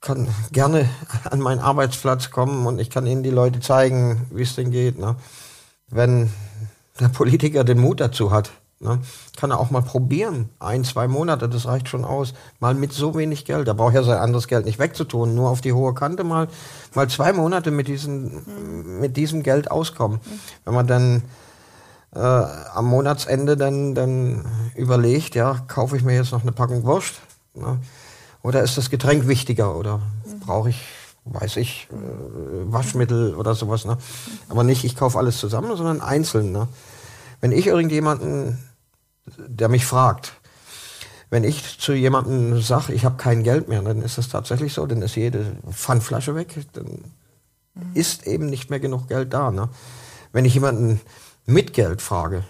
kann 0.02 0.28
gerne 0.52 0.88
an 1.30 1.39
meinen 1.39 1.60
Arbeitsplatz 1.60 2.32
kommen 2.32 2.65
und 2.67 2.80
ich 2.80 2.89
kann 2.89 3.08
Ihnen 3.08 3.24
die 3.24 3.32
Leute 3.32 3.60
zeigen, 3.60 4.28
wie 4.32 4.43
es 4.43 4.56
denn 4.56 4.71
geht. 4.71 5.00
Ne? 5.00 5.15
Wenn 5.89 6.32
der 7.00 7.10
Politiker 7.10 7.63
den 7.63 7.80
Mut 7.80 8.00
dazu 8.00 8.32
hat, 8.32 8.52
ne? 8.86 9.00
kann 9.38 9.52
er 9.52 9.60
auch 9.60 9.71
mal 9.71 9.82
probieren. 9.82 10.50
Ein, 10.60 10.84
zwei 10.84 11.08
Monate, 11.08 11.50
das 11.50 11.65
reicht 11.65 11.89
schon 11.89 12.06
aus. 12.06 12.34
Mal 12.60 12.74
mit 12.74 12.93
so 12.93 13.15
wenig 13.15 13.43
Geld. 13.43 13.67
Er 13.67 13.74
braucht 13.74 13.95
ja 13.95 14.04
sein 14.04 14.19
anderes 14.19 14.48
Geld 14.48 14.65
nicht 14.65 14.80
wegzutun, 14.80 15.36
nur 15.36 15.50
auf 15.50 15.62
die 15.62 15.74
hohe 15.74 15.93
Kante 15.93 16.24
mal, 16.24 16.48
mal 16.93 17.10
zwei 17.10 17.34
Monate 17.34 17.71
mit, 17.71 17.88
diesen, 17.88 19.00
mit 19.02 19.17
diesem 19.17 19.43
Geld 19.43 19.69
auskommen. 19.69 20.19
Wenn 20.63 20.74
man 20.74 20.88
dann 20.88 21.24
äh, 22.15 22.19
am 22.19 22.86
Monatsende 22.86 23.58
dann, 23.58 23.93
dann 23.93 24.45
überlegt, 24.76 25.36
ja, 25.36 25.65
kaufe 25.67 25.98
ich 25.98 26.04
mir 26.04 26.15
jetzt 26.15 26.32
noch 26.32 26.43
eine 26.43 26.54
Packung 26.54 26.84
Wurst? 26.84 27.15
Ne? 27.54 27.80
Oder 28.41 28.62
ist 28.62 28.78
das 28.78 28.89
Getränk 28.89 29.28
wichtiger? 29.28 29.76
Oder 29.76 30.02
brauche 30.45 30.69
ich, 30.69 30.82
weiß 31.26 31.58
ich, 31.58 31.88
äh, 31.91 32.71
Waschmittel 32.71 33.36
oder 33.36 33.56
sowas? 33.56 33.86
Ne? 33.86 33.98
Aber 34.50 34.63
nicht, 34.63 34.84
ich 34.84 34.95
kaufe 34.95 35.17
alles 35.17 35.39
zusammen, 35.39 35.76
sondern 35.76 36.02
einzeln. 36.02 36.52
Ne? 36.52 36.67
Wenn 37.41 37.52
ich 37.52 37.67
irgendjemanden, 37.67 38.60
der 39.25 39.69
mich 39.69 39.85
fragt, 39.85 40.33
wenn 41.29 41.43
ich 41.43 41.79
zu 41.79 41.93
jemandem 41.93 42.61
sage, 42.61 42.93
ich 42.93 43.05
habe 43.05 43.17
kein 43.17 43.43
Geld 43.43 43.67
mehr, 43.67 43.81
dann 43.81 44.01
ist 44.01 44.17
das 44.17 44.29
tatsächlich 44.29 44.73
so, 44.73 44.85
dann 44.85 45.01
ist 45.01 45.15
jede 45.15 45.57
Pfandflasche 45.69 46.35
weg, 46.35 46.55
dann 46.73 46.85
mhm. 47.73 47.91
ist 47.93 48.27
eben 48.27 48.45
nicht 48.45 48.69
mehr 48.69 48.79
genug 48.79 49.07
Geld 49.07 49.33
da. 49.33 49.51
Ne? 49.51 49.69
Wenn 50.31 50.45
ich 50.45 50.53
jemanden 50.53 51.01
mit 51.45 51.73
Geld 51.73 52.01
frage, 52.01 52.43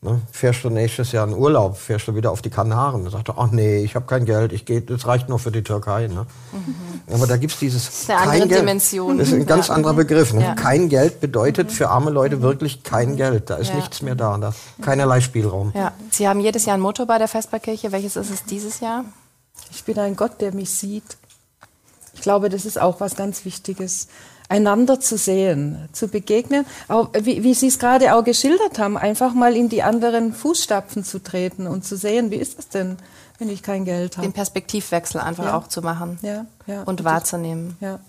ne, 0.00 0.20
fährst 0.30 0.64
du 0.64 0.70
nächstes 0.70 1.12
Jahr 1.12 1.26
in 1.26 1.34
Urlaub, 1.34 1.76
fährst 1.76 2.08
du 2.08 2.14
wieder 2.14 2.30
auf 2.30 2.42
die 2.42 2.50
Kanaren, 2.50 3.02
dann 3.04 3.12
sagt 3.12 3.28
er, 3.28 3.38
ach 3.38 3.50
nee, 3.50 3.78
ich 3.78 3.94
habe 3.94 4.06
kein 4.06 4.24
Geld, 4.24 4.52
ich 4.52 4.64
gehe, 4.64 4.80
das 4.80 5.06
reicht 5.06 5.28
nur 5.28 5.38
für 5.38 5.50
die 5.50 5.62
Türkei. 5.62 6.06
Ne? 6.06 6.26
Mhm. 6.52 7.14
Aber 7.14 7.26
da 7.26 7.36
gibt 7.36 7.52
es 7.52 7.58
dieses 7.58 7.86
das 7.86 8.00
ist 8.02 8.10
eine 8.10 8.20
andere 8.20 8.48
Geld. 8.48 8.60
Dimension. 8.60 9.18
Das 9.18 9.28
ist 9.28 9.34
ein 9.34 9.46
ganz 9.46 9.68
ja. 9.68 9.74
anderer 9.74 9.94
Begriff. 9.94 10.32
Ne? 10.32 10.42
Ja. 10.42 10.54
Kein 10.54 10.88
Geld 10.88 11.20
bedeutet 11.20 11.68
mhm. 11.68 11.72
für 11.72 11.88
arme 11.88 12.10
Leute 12.10 12.36
mhm. 12.36 12.42
wirklich 12.42 12.82
kein 12.82 13.16
Geld. 13.16 13.50
Da 13.50 13.56
ist 13.56 13.68
ja. 13.70 13.76
nichts 13.76 14.02
mehr 14.02 14.14
da, 14.14 14.36
da 14.38 14.54
keinerlei 14.80 15.20
Spielraum. 15.20 15.72
Ja. 15.74 15.92
Sie 16.10 16.28
haben 16.28 16.40
jedes 16.40 16.66
Jahr 16.66 16.76
ein 16.76 16.80
Motto 16.80 17.06
bei 17.06 17.18
der 17.18 17.28
Vesperkirche. 17.28 17.92
Welches 17.92 18.16
ist 18.16 18.30
es 18.30 18.44
dieses 18.44 18.80
Jahr? 18.80 19.04
Ich 19.70 19.84
bin 19.84 19.98
ein 19.98 20.16
Gott, 20.16 20.40
der 20.40 20.54
mich 20.54 20.70
sieht. 20.70 21.16
Ich 22.14 22.22
glaube, 22.22 22.48
das 22.48 22.64
ist 22.64 22.80
auch 22.80 23.00
was 23.00 23.16
ganz 23.16 23.44
Wichtiges 23.44 24.08
einander 24.48 24.98
zu 25.00 25.16
sehen, 25.16 25.88
zu 25.92 26.08
begegnen, 26.08 26.64
auch, 26.88 27.10
wie, 27.12 27.42
wie 27.42 27.54
Sie 27.54 27.66
es 27.66 27.78
gerade 27.78 28.14
auch 28.14 28.24
geschildert 28.24 28.78
haben, 28.78 28.96
einfach 28.96 29.34
mal 29.34 29.56
in 29.56 29.68
die 29.68 29.82
anderen 29.82 30.32
Fußstapfen 30.32 31.04
zu 31.04 31.22
treten 31.22 31.66
und 31.66 31.84
zu 31.84 31.96
sehen, 31.96 32.30
wie 32.30 32.36
ist 32.36 32.58
das 32.58 32.68
denn, 32.68 32.96
wenn 33.38 33.50
ich 33.50 33.62
kein 33.62 33.84
Geld 33.84 34.16
habe. 34.16 34.26
Den 34.26 34.32
Perspektivwechsel 34.32 35.20
einfach 35.20 35.44
ja. 35.44 35.58
auch 35.58 35.68
zu 35.68 35.82
machen 35.82 36.18
ja, 36.22 36.46
ja. 36.66 36.82
und 36.82 37.04
wahrzunehmen. 37.04 37.76
Ja. 37.80 38.00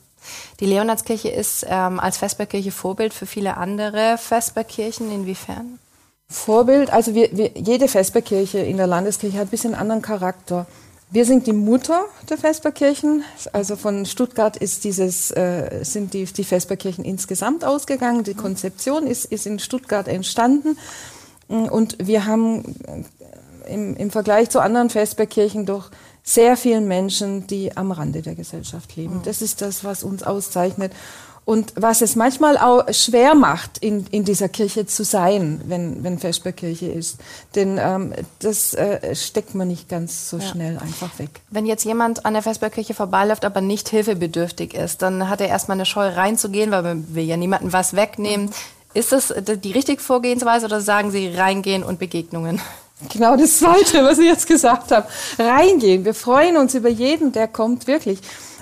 Die 0.60 0.66
Leonardskirche 0.66 1.30
ist 1.30 1.66
ähm, 1.68 2.00
als 2.00 2.18
Vesperkirche 2.18 2.72
Vorbild 2.72 3.14
für 3.14 3.26
viele 3.26 3.58
andere 3.58 4.18
Vesperkirchen. 4.18 5.12
Inwiefern? 5.12 5.80
Vorbild, 6.30 6.92
also 6.92 7.16
wir, 7.16 7.36
wir, 7.36 7.52
jede 7.56 7.88
Vesperkirche 7.88 8.60
in 8.60 8.78
der 8.78 8.88
Landeskirche 8.88 9.38
hat 9.38 9.48
ein 9.48 9.52
bisschen 9.52 9.76
anderen 9.76 10.02
Charakter. 10.02 10.68
Wir 11.12 11.26
sind 11.26 11.48
die 11.48 11.54
Mutter 11.54 12.06
der 12.30 12.38
Vesperkirchen. 12.38 13.24
Also 13.52 13.76
von 13.76 14.06
Stuttgart 14.06 14.56
ist 14.56 14.84
dieses, 14.84 15.32
äh, 15.32 15.84
sind 15.84 16.14
die, 16.14 16.26
die 16.26 16.44
Vesperkirchen 16.44 17.04
insgesamt 17.04 17.66
ausgegangen. 17.66 18.24
Die 18.24 18.36
Konzeption 18.36 19.08
ist, 19.08 19.26
ist 19.26 19.48
in 19.48 19.58
Stuttgart 19.58 20.08
entstanden. 20.08 20.78
Und 21.48 21.98
wir 22.00 22.28
haben 22.28 22.76
äh, 22.86 23.74
im, 23.74 23.96
im 23.96 24.12
Vergleich 24.12 24.52
zu 24.52 24.60
anderen 24.60 24.92
Vesperkirchen 24.92 25.66
doch 25.66 25.90
sehr 26.22 26.56
vielen 26.56 26.88
Menschen, 26.88 27.48
die 27.48 27.76
am 27.76 27.92
Rande 27.92 28.22
der 28.22 28.36
Gesellschaft 28.36 28.96
leben. 28.96 29.18
Mhm. 29.18 29.24
Das 29.24 29.42
ist 29.42 29.64
das, 29.64 29.84
was 29.84 30.04
uns 30.04 30.22
auszeichnet. 30.22 30.94
Und 31.46 31.74
was 31.76 32.02
es 32.02 32.16
manchmal 32.16 32.58
auch 32.58 32.84
schwer 32.94 33.34
macht, 33.34 33.80
in, 33.80 34.06
in 34.12 34.24
dieser 34.24 34.50
Kirche 34.50 34.86
zu 34.86 35.04
sein, 35.04 35.62
wenn, 35.66 36.04
wenn 36.04 36.20
Vesperkirche 36.20 36.88
ist. 36.88 37.18
Denn 37.56 37.80
ähm, 37.82 38.14
das 38.40 38.76
äh, 38.76 39.16
steckt 39.16 39.56
man 39.56 39.68
nicht 39.68 39.90
ganz 39.90 40.30
so 40.30 40.38
ja. 40.38 40.44
schnell 40.44 40.78
einfach 40.78 41.18
weg. 41.18 41.42
Wenn 41.50 41.66
jetzt 41.66 41.86
jemand 41.86 42.26
an 42.26 42.34
der 42.34 42.44
Vesperkirche 42.44 42.94
vorbeiläuft, 42.94 43.46
aber 43.46 43.62
nicht 43.62 43.90
hilfebedürftig 43.90 44.76
ist, 44.76 45.02
dann 45.02 45.28
hat 45.28 45.42
er 45.42 45.48
erstmal 45.48 45.78
eine 45.78 45.86
Scheu 45.86 46.10
reinzugehen, 46.10 46.72
weil 46.72 46.84
man 46.84 47.16
will 47.16 47.24
ja 47.24 47.38
niemandem 47.38 47.74
was 47.74 47.96
wegnehmen. 47.96 48.52
Ist 48.94 49.12
das 49.12 49.34
die 49.38 49.72
richtige 49.72 50.02
Vorgehensweise 50.02 50.66
oder 50.66 50.82
sagen 50.82 51.12
Sie 51.12 51.30
reingehen 51.30 51.84
und 51.84 52.00
Begegnungen? 52.00 52.62
Genau 53.08 53.38
das 53.38 53.60
Zweite, 53.60 54.04
was 54.04 54.18
Sie 54.18 54.26
jetzt 54.26 54.46
gesagt 54.46 54.92
haben. 54.92 55.08
Reingehen. 55.38 56.04
Wir 56.04 56.14
freuen 56.14 56.58
uns 56.58 56.76
über 56.76 56.90
jeden, 56.90 57.32
der 57.32 57.48
kommt, 57.48 57.88
wirklich. 57.88 58.20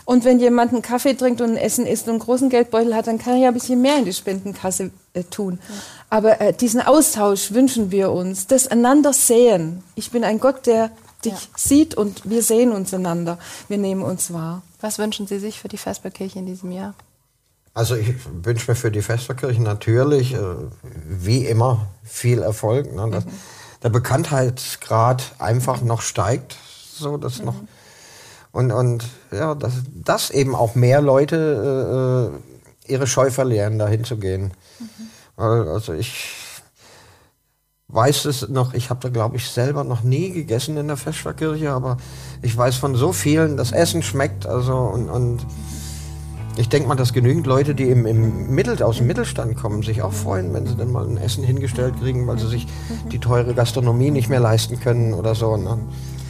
Und 0.08 0.24
wenn 0.24 0.40
jemand 0.40 0.72
einen 0.72 0.82
Kaffee 0.82 1.16
trinkt 1.16 1.42
und 1.42 1.50
ein 1.50 1.58
Essen 1.58 1.86
isst 1.86 2.06
und 2.06 2.12
einen 2.12 2.20
großen 2.20 2.50
Geldbeutel 2.50 2.96
hat, 2.96 3.08
dann 3.08 3.18
kann 3.18 3.34
er 3.34 3.40
ja 3.40 3.48
ein 3.50 3.54
bisschen 3.54 3.82
mehr 3.82 3.98
in 4.00 4.06
die 4.06 4.14
Spendenkasse 4.14 4.92
äh, 5.14 5.24
tun. 5.24 5.60
Ja. 5.68 5.76
Aber 6.10 6.40
äh, 6.40 6.54
diesen 6.54 6.80
Austausch 6.80 7.52
wünschen 7.52 7.92
wir 7.92 8.14
uns, 8.14 8.48
das 8.48 8.70
einander 8.70 9.12
sehen. 9.12 9.84
Ich 9.96 10.12
bin 10.12 10.24
ein 10.24 10.40
Gott, 10.40 10.66
der 10.66 10.92
dich 11.26 11.34
ja. 11.34 11.40
sieht 11.58 11.94
und 11.96 12.22
wir 12.24 12.42
sehen 12.42 12.72
uns 12.72 12.94
einander. 12.94 13.38
Wir 13.68 13.78
nehmen 13.78 14.02
uns 14.02 14.32
wahr. 14.32 14.62
Was 14.80 14.98
wünschen 14.98 15.28
Sie 15.28 15.40
sich 15.40 15.60
für 15.60 15.68
die 15.68 15.78
Vesperkirche 15.78 16.40
in 16.40 16.46
diesem 16.46 16.72
Jahr? 16.72 16.94
Also 17.74 17.96
ich 17.96 18.14
wünsche 18.44 18.72
mir 18.72 18.76
für 18.76 18.92
die 18.92 19.02
Vesperkirche 19.02 19.62
natürlich, 19.62 20.36
äh, 20.36 20.40
wie 21.06 21.46
immer, 21.46 21.86
viel 22.06 22.44
Erfolg. 22.44 22.96
Ne? 22.96 23.10
Dass 23.12 23.26
mhm. 23.26 23.32
Der 23.84 23.90
Bekanntheitsgrad 23.90 25.34
einfach 25.38 25.82
noch 25.82 26.02
steigt, 26.02 26.56
so 26.94 27.18
dass 27.18 27.40
mhm. 27.40 27.46
noch 27.46 27.56
und, 28.58 28.72
und 28.72 29.06
ja, 29.32 29.54
dass, 29.54 29.74
dass 29.94 30.32
eben 30.32 30.56
auch 30.56 30.74
mehr 30.74 31.00
Leute 31.00 32.34
äh, 32.88 32.92
ihre 32.92 33.06
Scheu 33.06 33.30
verlieren, 33.30 33.78
da 33.78 33.88
hinzugehen. 33.88 34.52
Mhm. 34.80 35.44
Also 35.44 35.94
ich 35.94 36.32
weiß 37.90 38.26
es 38.26 38.50
noch, 38.50 38.74
ich 38.74 38.90
habe 38.90 39.00
da 39.02 39.10
glaube 39.10 39.36
ich 39.36 39.48
selber 39.48 39.84
noch 39.84 40.02
nie 40.02 40.32
gegessen 40.32 40.76
in 40.76 40.88
der 40.88 40.98
Festschwerkirche, 40.98 41.70
aber 41.70 41.98
ich 42.42 42.58
weiß 42.58 42.78
von 42.78 42.96
so 42.96 43.14
vielen, 43.14 43.58
das 43.58 43.72
Essen 43.72 44.02
schmeckt, 44.02 44.48
also 44.48 44.76
und, 44.76 45.08
und 45.08 45.46
ich 46.58 46.68
denke 46.68 46.88
mal, 46.88 46.96
dass 46.96 47.14
genügend 47.14 47.46
Leute, 47.46 47.76
die 47.76 47.92
im, 47.92 48.08
im 48.08 48.50
Mittel, 48.50 48.82
aus 48.82 48.98
dem 48.98 49.06
Mittelstand 49.06 49.56
kommen, 49.56 49.84
sich 49.84 50.02
auch 50.02 50.14
freuen, 50.14 50.52
wenn 50.56 50.66
sie 50.66 50.76
dann 50.76 50.92
mal 50.92 51.08
ein 51.08 51.18
Essen 51.18 51.44
hingestellt 51.44 51.94
kriegen, 52.02 52.26
weil 52.26 52.40
sie 52.40 52.48
sich 52.48 52.66
die 53.12 53.20
teure 53.20 53.54
Gastronomie 53.54 54.10
nicht 54.10 54.30
mehr 54.30 54.40
leisten 54.40 54.80
können 54.80 55.14
oder 55.14 55.36
so. 55.36 55.58
Ne? 55.58 55.78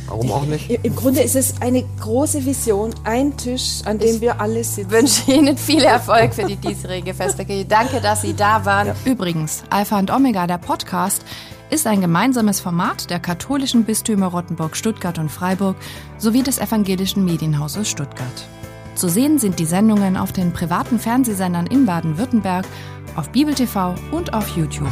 Warum 0.08 0.32
auch 0.32 0.46
nicht? 0.46 0.70
Im 0.84 0.96
Grunde 0.96 1.22
ist 1.22 1.36
es 1.36 1.62
eine 1.62 1.84
große 2.00 2.46
Vision, 2.46 2.96
ein 3.04 3.36
Tisch, 3.36 3.82
an 3.86 4.00
dem 4.00 4.16
ich 4.16 4.22
wir 4.22 4.40
alle 4.40 4.64
sitzen. 4.64 4.82
Ich 4.82 4.90
wünsche 4.90 5.32
Ihnen 5.32 5.58
viel 5.58 5.84
Erfolg 5.84 6.34
für 6.34 6.46
die 6.46 6.56
diesjährige 6.56 7.14
Festbekirche. 7.14 7.66
Danke, 7.66 8.00
dass 8.02 8.22
Sie 8.22 8.34
da 8.34 8.64
waren. 8.66 8.88
Ja. 8.88 8.96
Übrigens, 9.06 9.64
Alpha 9.70 10.00
und 10.00 10.10
Omega, 10.12 10.48
der 10.48 10.58
Podcast, 10.58 11.24
ist 11.70 11.86
ein 11.86 12.00
gemeinsames 12.00 12.62
Format 12.62 13.10
der 13.10 13.20
katholischen 13.20 13.84
Bistümer 13.84 14.28
Rottenburg, 14.28 14.78
Stuttgart 14.78 15.20
und 15.20 15.30
Freiburg 15.30 15.76
sowie 16.18 16.44
des 16.44 16.60
evangelischen 16.60 17.26
Medienhauses 17.26 17.90
Stuttgart. 17.90 18.48
Zu 18.96 19.10
sehen 19.10 19.38
sind 19.38 19.60
die 19.60 19.66
Sendungen 19.66 20.18
auf 20.18 20.32
den 20.32 20.54
privaten 20.54 20.98
Fernsehsendern 21.00 21.68
in 21.68 21.86
Baden-Württemberg, 21.86 22.66
auf 23.16 23.30
Bibel 23.30 23.54
TV 23.54 23.96
und 24.12 24.34
auf 24.34 24.56
YouTube. 24.56 24.92